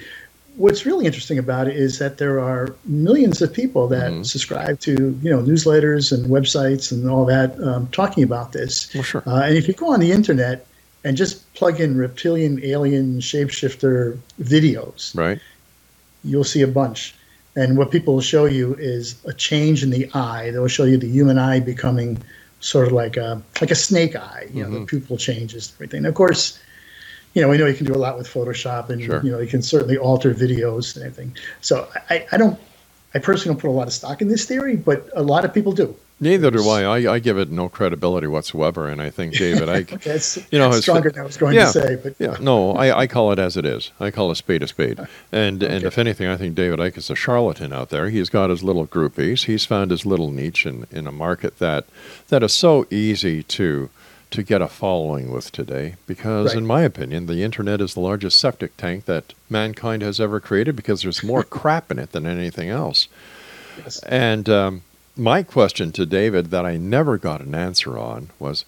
[0.59, 4.23] what's really interesting about it is that there are millions of people that mm-hmm.
[4.23, 8.93] subscribe to you know newsletters and websites and all that um, talking about this.
[8.93, 9.23] Well, sure.
[9.25, 10.65] Uh, and if you go on the internet
[11.03, 15.39] and just plug in reptilian, alien, shapeshifter videos, right,
[16.23, 17.15] you'll see a bunch.
[17.55, 20.51] And what people will show you is a change in the eye.
[20.51, 22.21] They'll show you the human eye becoming
[22.61, 24.47] sort of like a like a snake eye.
[24.53, 24.79] You know, mm-hmm.
[24.81, 25.99] the pupil changes, everything.
[25.99, 26.59] And of course
[27.33, 29.23] you know, we know you can do a lot with Photoshop, and sure.
[29.23, 31.35] you know, you can certainly alter videos and everything.
[31.61, 32.59] So I, I don't,
[33.13, 35.53] I personally don't put a lot of stock in this theory, but a lot of
[35.53, 35.95] people do.
[36.21, 36.83] Neither do I.
[36.83, 37.13] I.
[37.13, 40.19] I give it no credibility whatsoever, and I think David, I, okay,
[40.51, 43.07] you know, stronger than I was going yeah, to say, but yeah, no, I, I
[43.07, 43.91] call it as it is.
[43.99, 44.99] I call a spade a spade,
[45.31, 45.75] and okay.
[45.75, 48.09] and if anything, I think David Icke is a charlatan out there.
[48.09, 49.45] He's got his little groupies.
[49.45, 51.85] He's found his little niche in in a market that
[52.27, 53.89] that is so easy to
[54.31, 56.57] to get a following with today because, right.
[56.57, 60.75] in my opinion, the internet is the largest septic tank that mankind has ever created
[60.75, 63.07] because there's more crap in it than anything else.
[63.77, 64.03] Yes.
[64.03, 64.81] And um,
[65.19, 68.65] my question to David that I never got an answer on was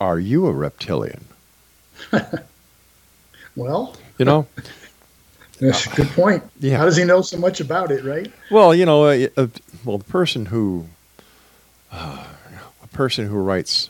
[0.00, 1.26] Are you a reptilian?
[3.56, 4.46] well, you know.
[5.60, 6.42] That's a good point.
[6.58, 6.78] Yeah.
[6.78, 8.30] How does he know so much about it, right?
[8.50, 9.46] Well, you know, uh, uh,
[9.84, 10.86] well, the person who,
[11.92, 12.24] uh,
[12.82, 13.88] a person who writes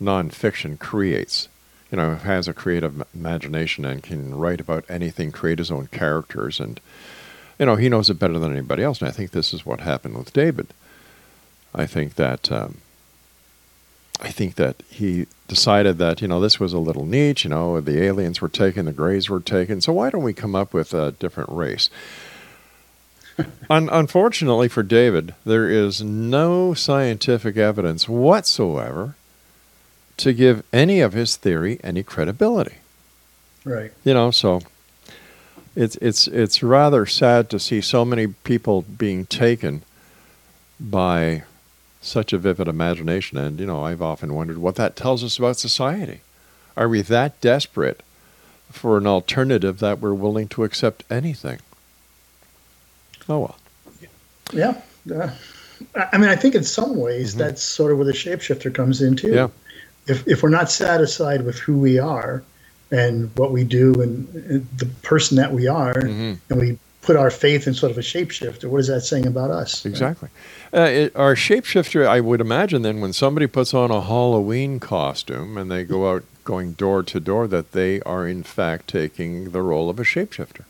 [0.00, 1.48] nonfiction creates.
[1.90, 6.58] You know, has a creative imagination and can write about anything, create his own characters,
[6.58, 6.80] and
[7.60, 9.00] you know he knows it better than anybody else.
[9.00, 10.66] And I think this is what happened with David.
[11.74, 12.78] I think that um,
[14.20, 17.44] I think that he decided that you know this was a little niche.
[17.44, 19.80] You know, the aliens were taken, the Greys were taken.
[19.80, 21.90] So why don't we come up with a different race?
[23.70, 29.14] Un- unfortunately for David, there is no scientific evidence whatsoever
[30.16, 32.76] to give any of his theory any credibility.
[33.64, 33.92] Right.
[34.04, 34.62] You know, so
[35.74, 39.82] it's it's it's rather sad to see so many people being taken
[40.80, 41.42] by
[42.00, 45.56] such a vivid imagination and you know, I've often wondered what that tells us about
[45.56, 46.20] society.
[46.76, 48.02] Are we that desperate
[48.70, 51.58] for an alternative that we're willing to accept anything?
[53.28, 53.58] Oh well.
[54.52, 54.80] Yeah.
[55.12, 55.30] Uh,
[55.94, 57.40] I mean, I think in some ways mm-hmm.
[57.40, 59.32] that's sort of where the shapeshifter comes in too.
[59.32, 59.48] Yeah
[60.06, 62.42] if, if we're not satisfied with who we are
[62.90, 66.34] and what we do and, and the person that we are, mm-hmm.
[66.48, 69.50] and we put our faith in sort of a shapeshifter, what is that saying about
[69.50, 69.86] us?
[69.86, 70.28] Exactly.
[70.72, 70.82] Right?
[70.82, 75.56] Uh, it, our shapeshifter, I would imagine then when somebody puts on a Halloween costume
[75.56, 79.62] and they go out going door to door, that they are in fact taking the
[79.62, 80.64] role of a shapeshifter.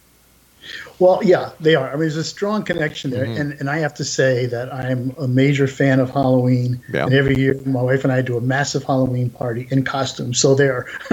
[0.98, 1.88] Well, yeah, they are.
[1.88, 3.40] I mean, there's a strong connection there, mm-hmm.
[3.40, 6.82] and and I have to say that I'm a major fan of Halloween.
[6.92, 7.04] Yeah.
[7.04, 10.34] And every year, my wife and I do a massive Halloween party in costume.
[10.34, 10.88] So there,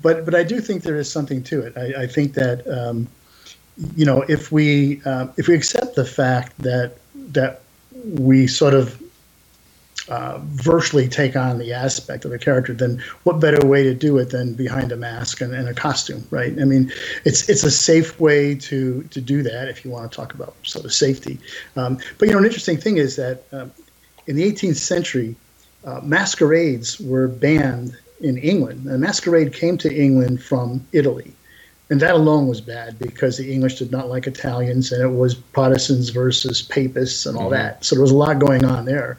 [0.00, 1.76] but but I do think there is something to it.
[1.76, 3.08] I, I think that um,
[3.94, 7.62] you know if we um, if we accept the fact that that
[8.04, 9.02] we sort of
[10.08, 14.16] uh, virtually take on the aspect of a character, then what better way to do
[14.18, 16.52] it than behind a mask and, and, a costume, right?
[16.60, 16.92] I mean,
[17.24, 20.54] it's it's a safe way to to do that if you want to talk about
[20.62, 21.38] sort of safety.
[21.76, 23.72] Um, but you know, an interesting thing is that um,
[24.26, 25.34] in the 18th century,
[25.84, 28.88] uh, masquerades were banned in England.
[28.88, 31.32] A masquerade came to England from Italy.
[31.88, 35.34] And that alone was bad because the English did not like Italians, and it was
[35.34, 37.54] Protestants versus Papists and all mm-hmm.
[37.54, 37.84] that.
[37.84, 39.18] So there was a lot going on there.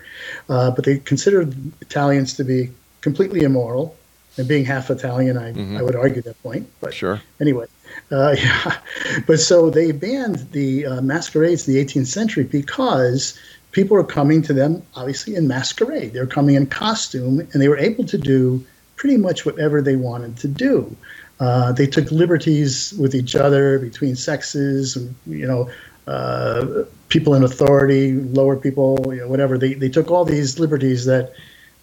[0.50, 2.70] Uh, but they considered Italians to be
[3.02, 3.96] completely immoral.
[4.38, 5.78] And being half Italian, I, mm-hmm.
[5.78, 6.70] I would argue that point.
[6.82, 7.22] But sure.
[7.40, 7.66] anyway,
[8.12, 8.78] uh, yeah.
[9.26, 13.40] But so they banned the uh, masquerades in the 18th century because
[13.72, 16.14] people were coming to them, obviously, in masquerade.
[16.14, 18.64] They were coming in costume, and they were able to do
[18.96, 20.96] pretty much whatever they wanted to do.
[21.40, 24.98] Uh, they took liberties with each other between sexes,
[25.28, 25.70] you know,
[26.08, 29.58] uh, people in authority, lower people, you know, whatever.
[29.58, 31.34] They, they took all these liberties that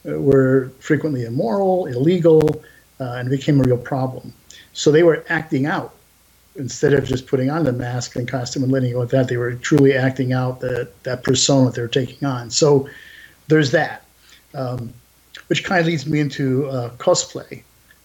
[0.08, 2.62] uh, were frequently immoral, illegal,
[3.00, 4.32] uh, and became a real problem.
[4.72, 5.94] So they were acting out
[6.56, 9.28] instead of just putting on the mask and costume and letting go with that.
[9.28, 12.50] They were truly acting out the, that persona that they were taking on.
[12.50, 12.88] So
[13.48, 14.04] there's that,
[14.54, 14.92] um,
[15.48, 17.62] which kind of leads me into uh, cosplay,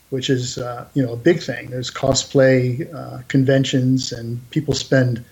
[0.10, 1.70] which is uh, you know a big thing.
[1.70, 5.24] There's cosplay uh, conventions, and people spend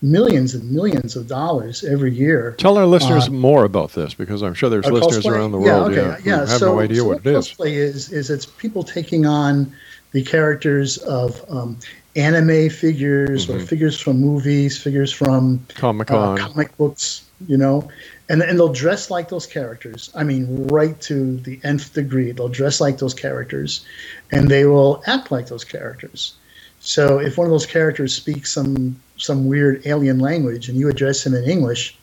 [0.00, 2.54] millions and millions of dollars every year.
[2.58, 5.32] Tell our listeners more about this because I'm sure there's listeners cosplay?
[5.32, 6.22] around the world yeah, okay.
[6.24, 7.48] yeah, have so, no idea so what, it is.
[7.48, 9.72] Cosplay is is it's people taking on
[10.12, 11.78] the characters of um,
[12.16, 13.58] anime figures mm-hmm.
[13.58, 17.88] or figures from movies, figures from Comic Con, uh, comic books, you know,
[18.28, 20.10] and and they'll dress like those characters.
[20.14, 22.32] I mean, right to the nth degree.
[22.32, 23.84] They'll dress like those characters,
[24.30, 26.34] and they will act like those characters.
[26.80, 31.26] So if one of those characters speaks some some weird alien language and you address
[31.26, 31.98] him in English,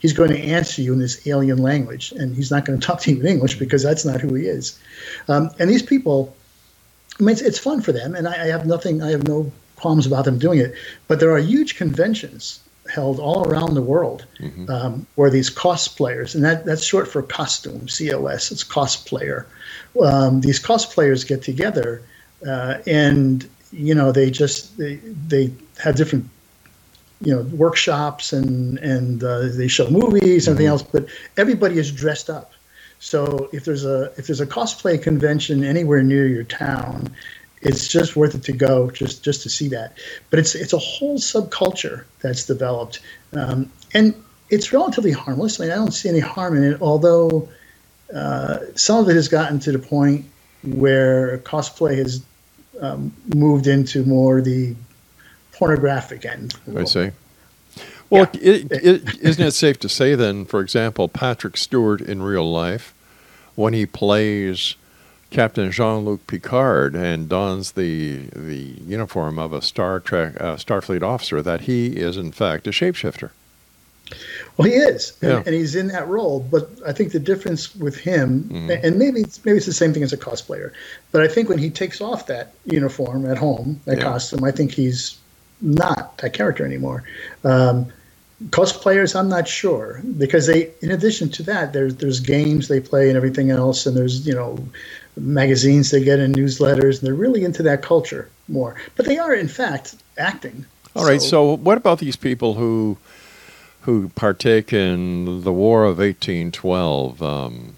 [0.00, 3.00] he's going to answer you in this alien language, and he's not going to talk
[3.02, 4.78] to you in English because that's not who he is.
[5.28, 6.34] Um, and these people,
[7.20, 9.52] I mean, it's, it's fun for them, and I, I, have nothing, I have no
[9.76, 10.74] qualms about them doing it.
[11.06, 12.60] But there are huge conventions
[12.96, 14.68] held all around the world mm-hmm.
[14.70, 19.44] um, where these cosplayers, and that, that's short for costume, COS, it's cosplayer.
[20.02, 22.02] Um, these cosplayers get together
[22.46, 24.96] uh, and you know they just they,
[25.28, 26.28] they have different
[27.20, 30.66] you know workshops and and uh, they show movies and everything mm-hmm.
[30.66, 31.06] else but
[31.36, 32.52] everybody is dressed up
[32.98, 37.10] so if there's a if there's a cosplay convention anywhere near your town
[37.66, 39.96] it's just worth it to go just just to see that
[40.30, 43.00] but it's it's a whole subculture that's developed
[43.32, 44.14] um, and
[44.50, 47.48] it's relatively harmless i mean i don't see any harm in it although
[48.14, 50.24] uh, some of it has gotten to the point
[50.62, 52.24] where cosplay has
[52.80, 54.74] um, moved into more the
[55.52, 56.54] pornographic end.
[56.76, 57.10] I see.
[58.10, 58.52] Well, yeah.
[58.52, 62.94] it, it, isn't it safe to say then, for example, Patrick Stewart in real life,
[63.54, 64.76] when he plays
[65.30, 71.42] Captain Jean-Luc Picard and dons the the uniform of a Star Trek uh, Starfleet officer,
[71.42, 73.30] that he is in fact a shapeshifter.
[74.56, 75.42] Well, he is, and, yeah.
[75.44, 76.40] and, he's in that role.
[76.40, 78.70] But I think the difference with him, mm-hmm.
[78.86, 80.72] and maybe it's, maybe it's the same thing as a cosplayer,
[81.12, 84.04] but I think when he takes off that uniform at home, that yeah.
[84.04, 85.18] costume, I think he's
[85.60, 87.02] not that character anymore.
[87.44, 87.92] Um,
[88.50, 93.08] cosplayers, I'm not sure because they, in addition to that, there's there's games they play
[93.08, 94.58] and everything else, and there's you know
[95.16, 98.76] magazines they get in newsletters, and they're really into that culture more.
[98.96, 100.64] But they are, in fact, acting.
[100.94, 101.22] All so, right.
[101.22, 102.98] So, what about these people who
[103.86, 107.22] who partake in the War of 1812.
[107.22, 107.76] Um,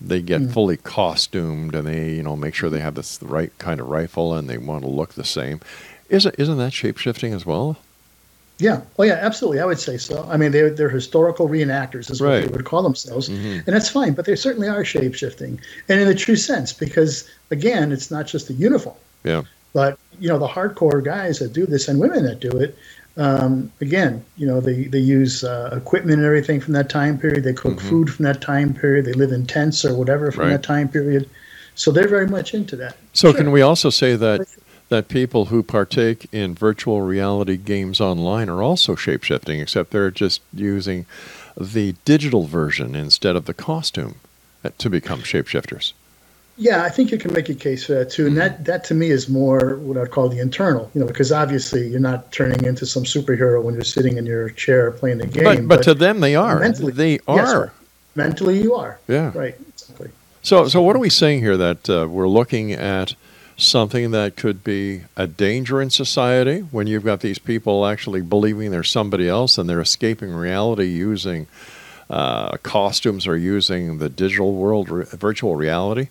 [0.00, 0.52] they get mm.
[0.52, 3.88] fully costumed and they, you know, make sure they have this the right kind of
[3.88, 5.60] rifle and they want to look the same.
[6.08, 7.78] Isn't isn't that shape shifting as well?
[8.58, 8.82] Yeah.
[8.98, 9.18] Oh, yeah.
[9.20, 9.60] Absolutely.
[9.60, 10.26] I would say so.
[10.30, 12.42] I mean, they're they're historical reenactors, is right.
[12.42, 13.60] what they would call themselves, mm-hmm.
[13.66, 14.14] and that's fine.
[14.14, 18.26] But they certainly are shape shifting, and in the true sense, because again, it's not
[18.26, 18.96] just the uniform.
[19.24, 19.42] Yeah.
[19.72, 22.78] But you know, the hardcore guys that do this and women that do it,
[23.16, 27.44] um, again, you know, they, they use uh, equipment and everything from that time period.
[27.44, 27.88] They cook mm-hmm.
[27.88, 29.04] food from that time period.
[29.04, 30.50] They live in tents or whatever from right.
[30.52, 31.28] that time period.
[31.74, 32.96] So they're very much into that.
[33.12, 33.38] So sure.
[33.38, 34.46] can we also say that
[34.94, 40.40] that people who partake in virtual reality games online are also shapeshifting, except they're just
[40.52, 41.04] using
[41.56, 44.14] the digital version instead of the costume
[44.64, 45.94] uh, to become shapeshifters?
[46.56, 48.94] Yeah, I think you can make a case for that too, and that that to
[48.94, 50.88] me is more what I'd call the internal.
[50.94, 54.50] You know, because obviously you're not turning into some superhero when you're sitting in your
[54.50, 55.42] chair playing the game.
[55.42, 56.60] But, but, but to them, they are.
[56.60, 57.36] Mentally, they are.
[57.36, 57.70] Yes, right.
[58.14, 59.00] Mentally, you are.
[59.08, 59.32] Yeah.
[59.34, 59.56] Right.
[59.70, 60.10] Exactly.
[60.42, 61.56] So, so what are we saying here?
[61.56, 63.16] That uh, we're looking at
[63.56, 68.70] something that could be a danger in society when you've got these people actually believing
[68.70, 71.46] they're somebody else and they're escaping reality using
[72.10, 76.08] uh, costumes or using the digital world, re- virtual reality.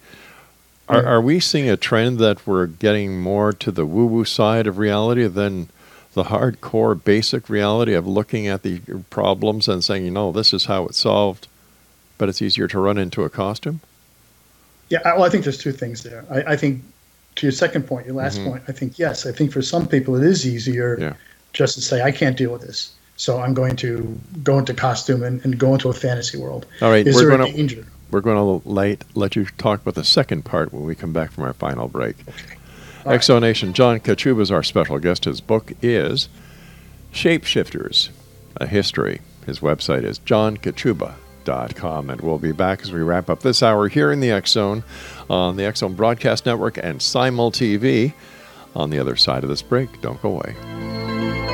[0.88, 4.68] Are, are we seeing a trend that we're getting more to the woo woo side
[4.68, 5.70] of reality than
[6.14, 8.80] the hardcore basic reality of looking at the
[9.10, 11.48] problems and saying, you know, this is how it's solved,
[12.18, 13.82] but it's easier to run into a costume?
[14.90, 16.26] Yeah, well, I think there's two things there.
[16.30, 16.84] I, I think
[17.36, 18.50] to your second point, your last mm-hmm.
[18.50, 21.14] point, I think yes, I think for some people it is easier yeah.
[21.54, 22.94] just to say, I can't deal with this.
[23.16, 26.66] So I'm going to go into costume and, and go into a fantasy world.
[26.82, 27.86] All right, is there a danger?
[28.12, 31.32] We're going to late, let you talk about the second part when we come back
[31.32, 32.16] from our final break.
[32.28, 32.56] Okay.
[33.06, 33.76] X Zone Nation, right.
[33.76, 35.26] John Kachuba is our special guest.
[35.26, 36.30] His book is
[37.12, 38.10] Shapeshifters,
[38.58, 39.22] A History.
[39.46, 41.23] His website is johnkachuba.com.
[41.46, 42.10] com.
[42.10, 44.84] And we'll be back as we wrap up this hour here in the Zone
[45.30, 48.14] on the Zone Broadcast Network and SimulTV.
[48.76, 51.53] On the other side of this break, don't go away.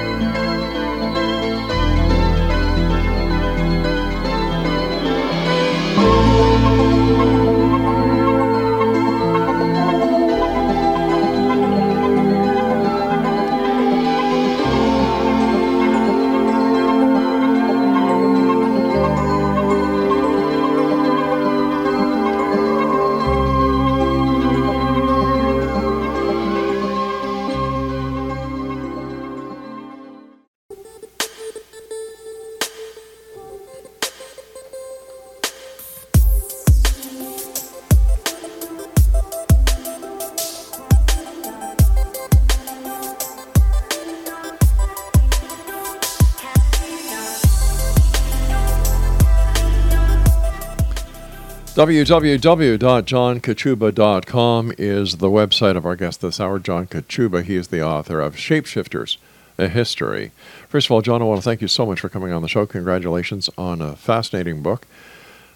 [51.80, 57.42] www.johnkachuba.com is the website of our guest this hour, John Kachuba.
[57.42, 59.16] He is the author of Shapeshifters,
[59.58, 60.34] a History.
[60.68, 62.50] First of all, John, I want to thank you so much for coming on the
[62.50, 62.66] show.
[62.66, 64.88] Congratulations on a fascinating book.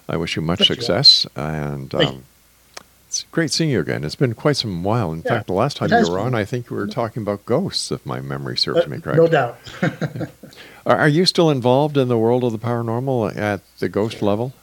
[0.08, 1.26] I wish you much success.
[1.36, 2.24] And um,
[3.06, 4.02] it's great seeing you again.
[4.02, 5.12] It's been quite some while.
[5.12, 6.28] In yeah, fact, the last time you were been.
[6.28, 9.18] on, I think we were talking about ghosts, if my memory serves uh, me correct.
[9.18, 9.58] No doubt.
[10.86, 14.54] are, are you still involved in the world of the paranormal at the ghost level?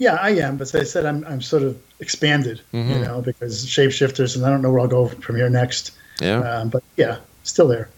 [0.00, 2.90] Yeah, I am, but as I said, I'm I'm sort of expanded, mm-hmm.
[2.90, 5.92] you know, because shapeshifters, and I don't know where I'll go from here next.
[6.18, 7.90] Yeah, um, but yeah, still there.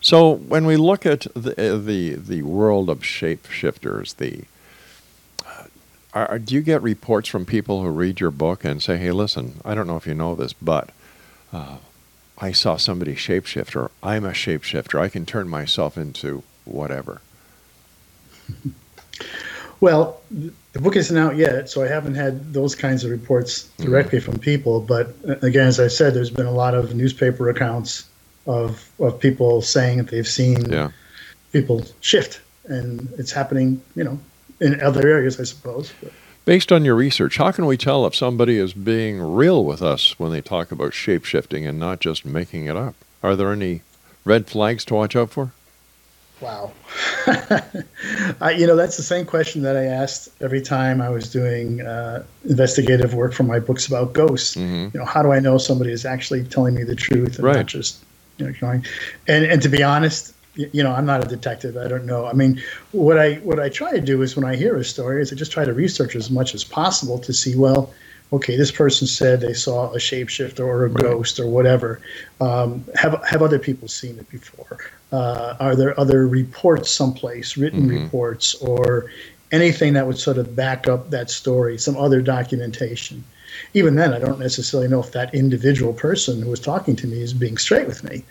[0.00, 4.44] So when we look at the uh, the the world of shapeshifters, the
[5.44, 5.64] uh,
[6.14, 9.60] are, do you get reports from people who read your book and say, "Hey, listen,
[9.66, 10.88] I don't know if you know this, but
[11.52, 11.76] uh,
[12.38, 13.90] I saw somebody shapeshifter.
[14.02, 14.98] I'm a shapeshifter.
[14.98, 17.20] I can turn myself into whatever."
[19.80, 20.20] Well,
[20.72, 24.32] the book isn't out yet, so I haven't had those kinds of reports directly mm-hmm.
[24.32, 24.80] from people.
[24.80, 28.08] But uh, again, as I said, there's been a lot of newspaper accounts
[28.46, 30.90] of of people saying that they've seen yeah.
[31.52, 34.18] people shift, and it's happening, you know,
[34.60, 35.92] in other areas, I suppose.
[36.02, 36.12] But.
[36.44, 40.18] Based on your research, how can we tell if somebody is being real with us
[40.18, 42.94] when they talk about shape shifting and not just making it up?
[43.22, 43.82] Are there any
[44.24, 45.52] red flags to watch out for?
[46.40, 46.72] Wow.
[48.40, 51.80] I, you know, that's the same question that I asked every time I was doing
[51.80, 54.54] uh, investigative work for my books about ghosts.
[54.54, 54.96] Mm-hmm.
[54.96, 57.56] You know, how do I know somebody is actually telling me the truth and right.
[57.56, 58.04] not just,
[58.38, 58.86] you know, going?
[59.26, 61.76] And and to be honest, you know, I'm not a detective.
[61.76, 62.26] I don't know.
[62.26, 62.62] I mean,
[62.92, 65.36] what I what I try to do is when I hear a story is I
[65.36, 67.92] just try to research as much as possible to see well
[68.30, 71.02] okay, this person said they saw a shapeshifter or a right.
[71.02, 72.00] ghost or whatever.
[72.40, 74.78] Um, have have other people seen it before?
[75.10, 78.04] Uh, are there other reports someplace, written mm-hmm.
[78.04, 79.10] reports, or
[79.52, 81.78] anything that would sort of back up that story?
[81.78, 83.24] Some other documentation.
[83.74, 87.20] Even then, I don't necessarily know if that individual person who was talking to me
[87.22, 88.24] is being straight with me,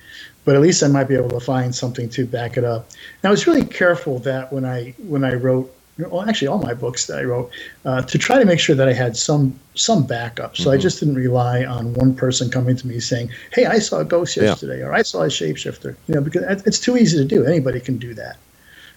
[0.46, 2.90] but at least I might be able to find something to back it up.
[3.22, 6.74] And I was really careful that when I when I wrote well, actually all my
[6.74, 7.50] books that I wrote,
[7.86, 10.56] uh, to try to make sure that I had some some backup.
[10.56, 10.72] So mm-hmm.
[10.72, 14.06] I just didn't rely on one person coming to me saying, "Hey, I saw a
[14.06, 14.86] ghost yesterday," yeah.
[14.86, 17.46] or "I saw a shapeshifter." You know, because it's too easy to do.
[17.46, 18.38] Anybody can do that.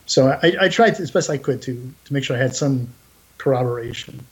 [0.07, 2.55] So I, I tried to, as best I could to to make sure I had
[2.55, 2.89] some
[3.39, 4.27] corroboration.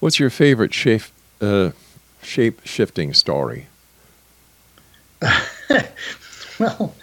[0.00, 1.02] What's your favorite shape
[1.40, 1.70] uh,
[2.22, 3.66] shape shifting story?
[6.58, 6.94] well,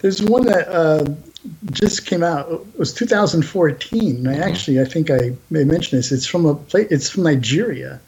[0.00, 0.68] there's one that.
[0.68, 1.14] Uh,
[1.72, 2.50] just came out.
[2.50, 4.26] It was 2014.
[4.26, 4.42] I mm-hmm.
[4.42, 6.12] actually, I think I may mention this.
[6.12, 6.88] It's from a place.
[6.90, 8.00] It's from Nigeria,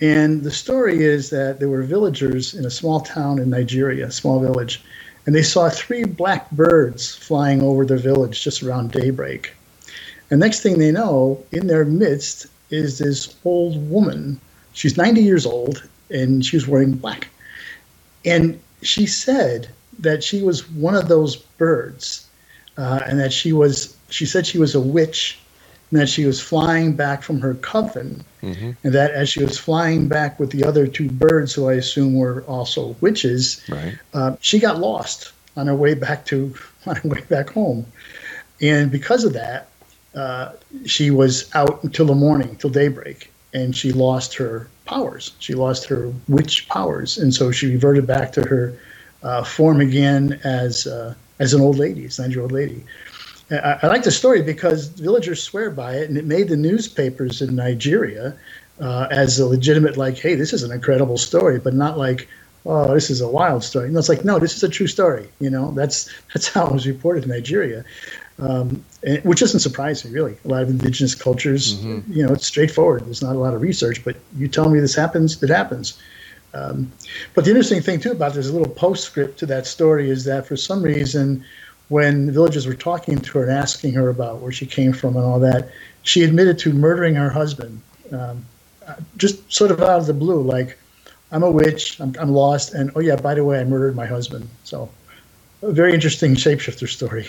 [0.00, 4.10] and the story is that there were villagers in a small town in Nigeria, a
[4.10, 4.82] small village,
[5.26, 9.52] and they saw three black birds flying over the village just around daybreak.
[10.30, 14.40] And next thing they know, in their midst is this old woman.
[14.72, 17.28] She's 90 years old, and she was wearing black.
[18.24, 19.68] And she said
[19.98, 22.26] that she was one of those birds
[22.76, 25.38] uh, and that she was she said she was a witch
[25.90, 28.70] and that she was flying back from her coven mm-hmm.
[28.82, 32.14] and that as she was flying back with the other two birds who i assume
[32.14, 33.98] were also witches right.
[34.14, 36.54] uh, she got lost on her way back to
[36.86, 37.86] on her way back home
[38.60, 39.68] and because of that
[40.14, 40.52] uh,
[40.84, 45.86] she was out until the morning till daybreak and she lost her powers she lost
[45.86, 48.76] her witch powers and so she reverted back to her
[49.22, 52.84] uh, form again as uh, as an old lady, a 90 year old lady.
[53.50, 57.42] I, I, like the story because villagers swear by it, and it made the newspapers
[57.42, 58.36] in Nigeria
[58.80, 62.28] uh, as a legitimate, like, hey, this is an incredible story, but not like,
[62.64, 63.88] oh, this is a wild story.
[63.88, 65.28] And it's like, no, this is a true story.
[65.40, 67.84] You know, that's that's how it was reported in Nigeria,
[68.38, 70.36] um, and, which isn't surprising, really.
[70.44, 72.12] A lot of indigenous cultures, mm-hmm.
[72.12, 73.04] you know, it's straightforward.
[73.04, 76.00] There's not a lot of research, but you tell me this happens, it happens.
[76.54, 76.92] Um,
[77.34, 80.56] but the interesting thing too about this little postscript to that story is that for
[80.56, 81.44] some reason,
[81.88, 85.24] when villagers were talking to her and asking her about where she came from and
[85.24, 85.70] all that,
[86.02, 87.80] she admitted to murdering her husband,
[88.12, 88.44] um,
[89.16, 90.78] just sort of out of the blue, like
[91.32, 91.98] I'm a witch.
[91.98, 92.74] I'm, I'm lost.
[92.74, 94.48] And oh yeah, by the way, I murdered my husband.
[94.64, 94.88] So,
[95.62, 97.26] a very interesting shapeshifter story.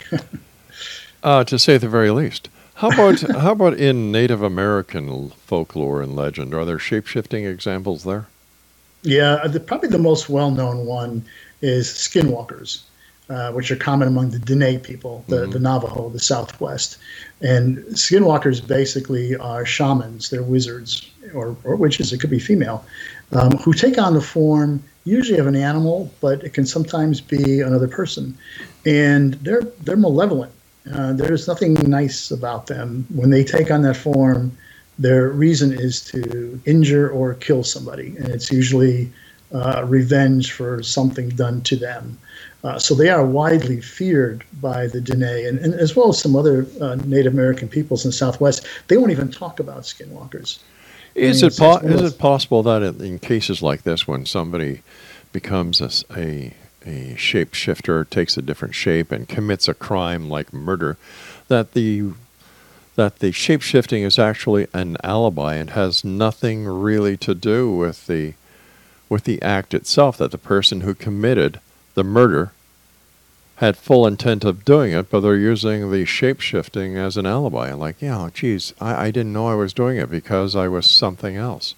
[1.24, 2.50] uh, to say the very least.
[2.76, 6.54] How about how about in Native American folklore and legend?
[6.54, 8.28] Are there shapeshifting examples there?
[9.04, 11.24] Yeah, the, probably the most well-known one
[11.62, 12.82] is skinwalkers,
[13.30, 15.52] uh, which are common among the Dene people, the, mm-hmm.
[15.52, 16.98] the Navajo, the Southwest.
[17.42, 20.30] And skinwalkers basically are shamans.
[20.30, 22.14] They're wizards or, or witches.
[22.14, 22.86] It could be female,
[23.34, 27.62] um, who take on the form usually of an animal, but it can sometimes be
[27.62, 28.38] another person,
[28.86, 30.52] and they're they're malevolent.
[30.92, 34.56] Uh, there's nothing nice about them when they take on that form.
[35.00, 39.12] Their reason is to injure or kill somebody, and it's usually
[39.54, 42.18] uh, revenge for something done to them.
[42.64, 46.36] Uh, so they are widely feared by the Dene, and, and as well as some
[46.36, 48.66] other uh, Native American peoples in the Southwest.
[48.88, 50.60] They won't even talk about skinwalkers.
[51.16, 54.82] Is it po- is it possible that in cases like this, when somebody
[55.32, 56.54] becomes a, a,
[56.86, 60.98] a shapeshifter, takes a different shape, and commits a crime like murder,
[61.50, 62.14] that the
[62.96, 68.34] that the shapeshifting is actually an alibi and has nothing really to do with the
[69.10, 71.60] with the act itself, that the person who committed
[71.94, 72.52] the murder
[73.58, 77.72] had full intent of doing it, but they're using the shape shifting as an alibi.
[77.74, 81.36] Like, yeah, geez, I, I didn't know I was doing it because I was something
[81.36, 81.76] else.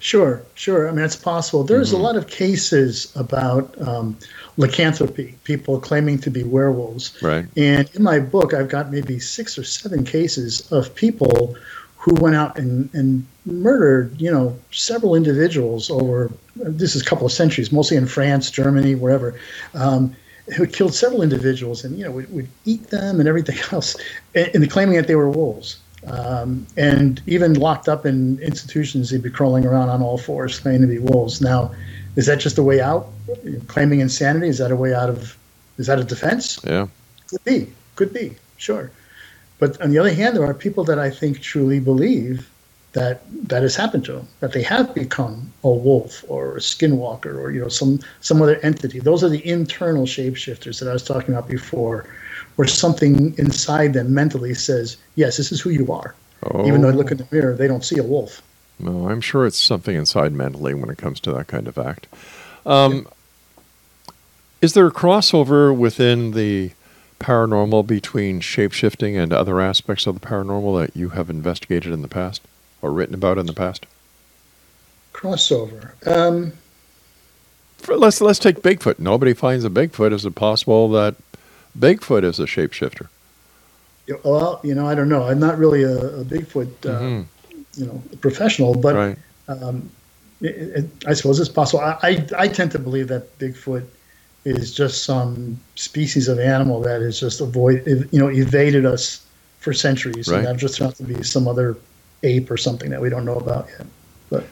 [0.00, 0.88] Sure, sure.
[0.88, 1.64] I mean, it's possible.
[1.64, 2.00] There's mm-hmm.
[2.00, 4.18] a lot of cases about um,
[4.56, 7.16] lycanthropy, people claiming to be werewolves.
[7.22, 7.46] Right.
[7.56, 11.56] And in my book, I've got maybe six or seven cases of people
[11.96, 17.26] who went out and, and murdered, you know, several individuals over this is a couple
[17.26, 19.38] of centuries, mostly in France, Germany, wherever.
[19.74, 20.14] Um,
[20.54, 23.96] who killed several individuals and you know would, would eat them and everything else,
[24.34, 25.78] and, and claiming that they were wolves.
[26.06, 30.82] Um, and even locked up in institutions, he'd be crawling around on all fours, claiming
[30.82, 31.40] to be wolves.
[31.40, 31.74] Now,
[32.16, 33.08] is that just a way out?
[33.68, 35.36] Claiming insanity is that a way out of?
[35.78, 36.60] Is that a defense?
[36.64, 36.88] Yeah,
[37.28, 38.90] could be, could be, sure.
[39.58, 42.48] But on the other hand, there are people that I think truly believe
[42.94, 47.36] that that has happened to them, that they have become a wolf or a skinwalker
[47.36, 49.00] or you know some some other entity.
[49.00, 52.06] Those are the internal shapeshifters that I was talking about before,
[52.56, 56.66] where something inside them mentally says, "Yes, this is who you are." Oh.
[56.66, 58.42] Even though they look in the mirror, they don't see a wolf.
[58.78, 62.06] No, I'm sure it's something inside mentally when it comes to that kind of act.
[62.66, 64.12] Um, yeah.
[64.62, 66.72] Is there a crossover within the
[67.20, 72.08] paranormal between shapeshifting and other aspects of the paranormal that you have investigated in the
[72.08, 72.40] past?
[72.84, 73.86] or written about in the past?
[75.14, 75.92] Crossover.
[76.06, 76.52] Um,
[77.88, 78.98] let's let's take Bigfoot.
[78.98, 80.12] Nobody finds a Bigfoot.
[80.12, 81.14] Is it possible that
[81.78, 83.08] Bigfoot is a shapeshifter?
[84.22, 85.24] Well, you know, I don't know.
[85.24, 87.62] I'm not really a, a Bigfoot, uh, mm-hmm.
[87.80, 89.18] you know, professional, but right.
[89.48, 89.90] um,
[90.40, 91.82] it, it, I suppose it's possible.
[91.82, 93.86] I, I, I tend to believe that Bigfoot
[94.44, 99.24] is just some species of animal that has just avoid, you know, evaded us
[99.60, 100.38] for centuries, right.
[100.38, 101.78] and that just turned to be some other
[102.22, 103.86] ape or something that we don't know about yet.
[104.28, 104.44] But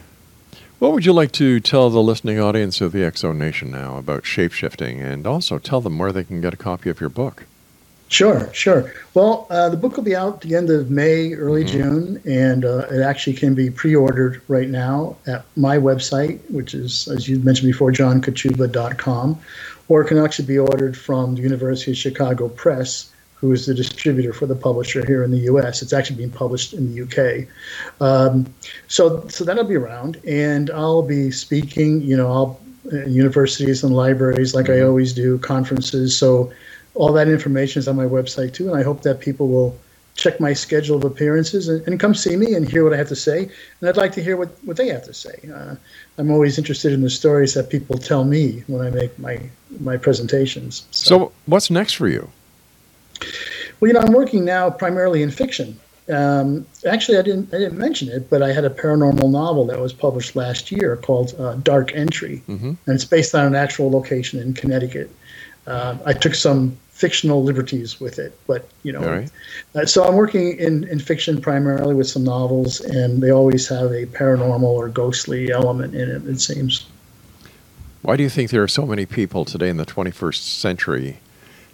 [0.83, 4.24] what would you like to tell the listening audience of the X Nation now about
[4.24, 7.45] shapeshifting, and also tell them where they can get a copy of your book?
[8.09, 8.93] Sure, sure.
[9.14, 11.78] Well, uh, the book will be out at the end of May, early mm-hmm.
[11.78, 17.07] June, and uh, it actually can be pre-ordered right now at my website, which is,
[17.07, 19.39] as you mentioned before, johnkachuba.com,
[19.87, 23.12] or it can actually be ordered from the University of Chicago Press,
[23.43, 25.82] who is the distributor for the publisher here in the U.S.
[25.82, 27.49] It's actually being published in the U.K.
[28.01, 28.47] Um,
[28.86, 32.01] so, so that'll be around, and I'll be speaking.
[32.01, 34.88] You know, I'll in universities and libraries like I mm-hmm.
[34.88, 36.16] always do, conferences.
[36.16, 36.53] So,
[36.95, 39.76] all that information is on my website too, and I hope that people will
[40.14, 43.09] check my schedule of appearances and, and, come see me and hear what I have
[43.09, 43.49] to say.
[43.80, 45.49] And I'd like to hear what, what they have to say.
[45.53, 45.74] Uh,
[46.18, 49.40] I'm always interested in the stories that people tell me when I make my
[49.80, 50.86] my presentations.
[50.90, 52.30] So, so what's next for you?
[53.81, 55.79] Well, you know, I'm working now primarily in fiction.
[56.09, 59.79] Um, actually, I didn't I didn't mention it, but I had a paranormal novel that
[59.79, 62.68] was published last year called uh, Dark Entry, mm-hmm.
[62.68, 65.11] and it's based on an actual location in Connecticut.
[65.66, 69.31] Uh, I took some fictional liberties with it, but you know, right.
[69.77, 73.93] uh, so I'm working in in fiction primarily with some novels, and they always have
[73.93, 76.27] a paranormal or ghostly element in it.
[76.27, 76.87] It seems.
[78.03, 81.20] Why do you think there are so many people today in the 21st century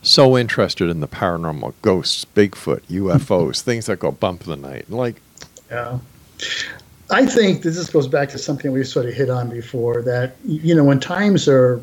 [0.03, 4.91] so interested in the paranormal, ghosts, Bigfoot, UFOs, things that go bump in the night?
[4.91, 5.21] Like,
[5.71, 5.99] yeah.
[7.11, 10.75] I think this goes back to something we sort of hit on before that, you
[10.75, 11.81] know, when times are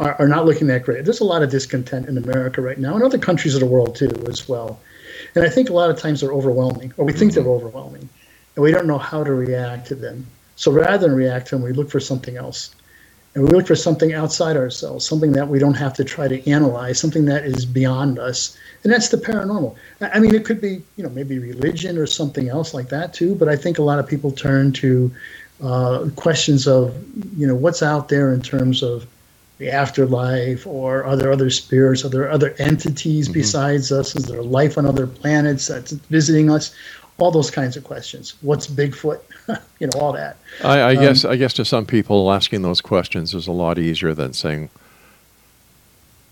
[0.00, 1.04] are, are not looking that great.
[1.04, 3.94] There's a lot of discontent in America right now, and other countries of the world
[3.94, 4.80] too, as well.
[5.34, 7.52] And I think a lot of times they're overwhelming, or we think they're mm-hmm.
[7.52, 8.08] overwhelming,
[8.56, 10.26] and we don't know how to react to them.
[10.56, 12.74] So rather than react to them, we look for something else.
[13.34, 16.50] And we look for something outside ourselves, something that we don't have to try to
[16.50, 18.56] analyze, something that is beyond us.
[18.82, 19.76] And that's the paranormal.
[20.00, 23.36] I mean, it could be, you know, maybe religion or something else like that too.
[23.36, 25.12] But I think a lot of people turn to
[25.62, 26.96] uh, questions of,
[27.36, 29.06] you know, what's out there in terms of
[29.60, 33.34] the afterlife or are there other spirits are there other entities mm-hmm.
[33.34, 36.74] besides us is there life on other planets that's visiting us
[37.20, 39.20] all those kinds of questions what's bigfoot
[39.78, 42.80] you know all that I, I um, guess i guess to some people asking those
[42.80, 44.70] questions is a lot easier than saying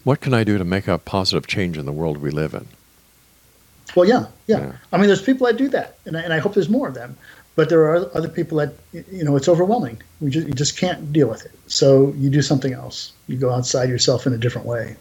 [0.04, 2.66] what can i do to make a positive change in the world we live in
[3.94, 4.72] well yeah yeah, yeah.
[4.92, 6.94] i mean there's people that do that and I, and I hope there's more of
[6.94, 7.16] them
[7.58, 10.00] but there are other people that you know it's overwhelming.
[10.20, 11.50] We just, you just can't deal with it.
[11.66, 13.12] So you do something else.
[13.26, 14.94] You go outside yourself in a different way.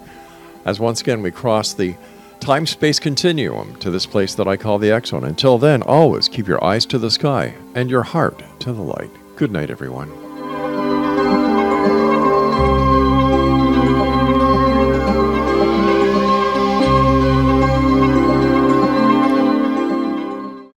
[0.63, 1.95] As once again we cross the
[2.39, 5.26] time space continuum to this place that I call the Zone.
[5.26, 9.11] Until then, always keep your eyes to the sky and your heart to the light.
[9.36, 10.24] Good night, everyone.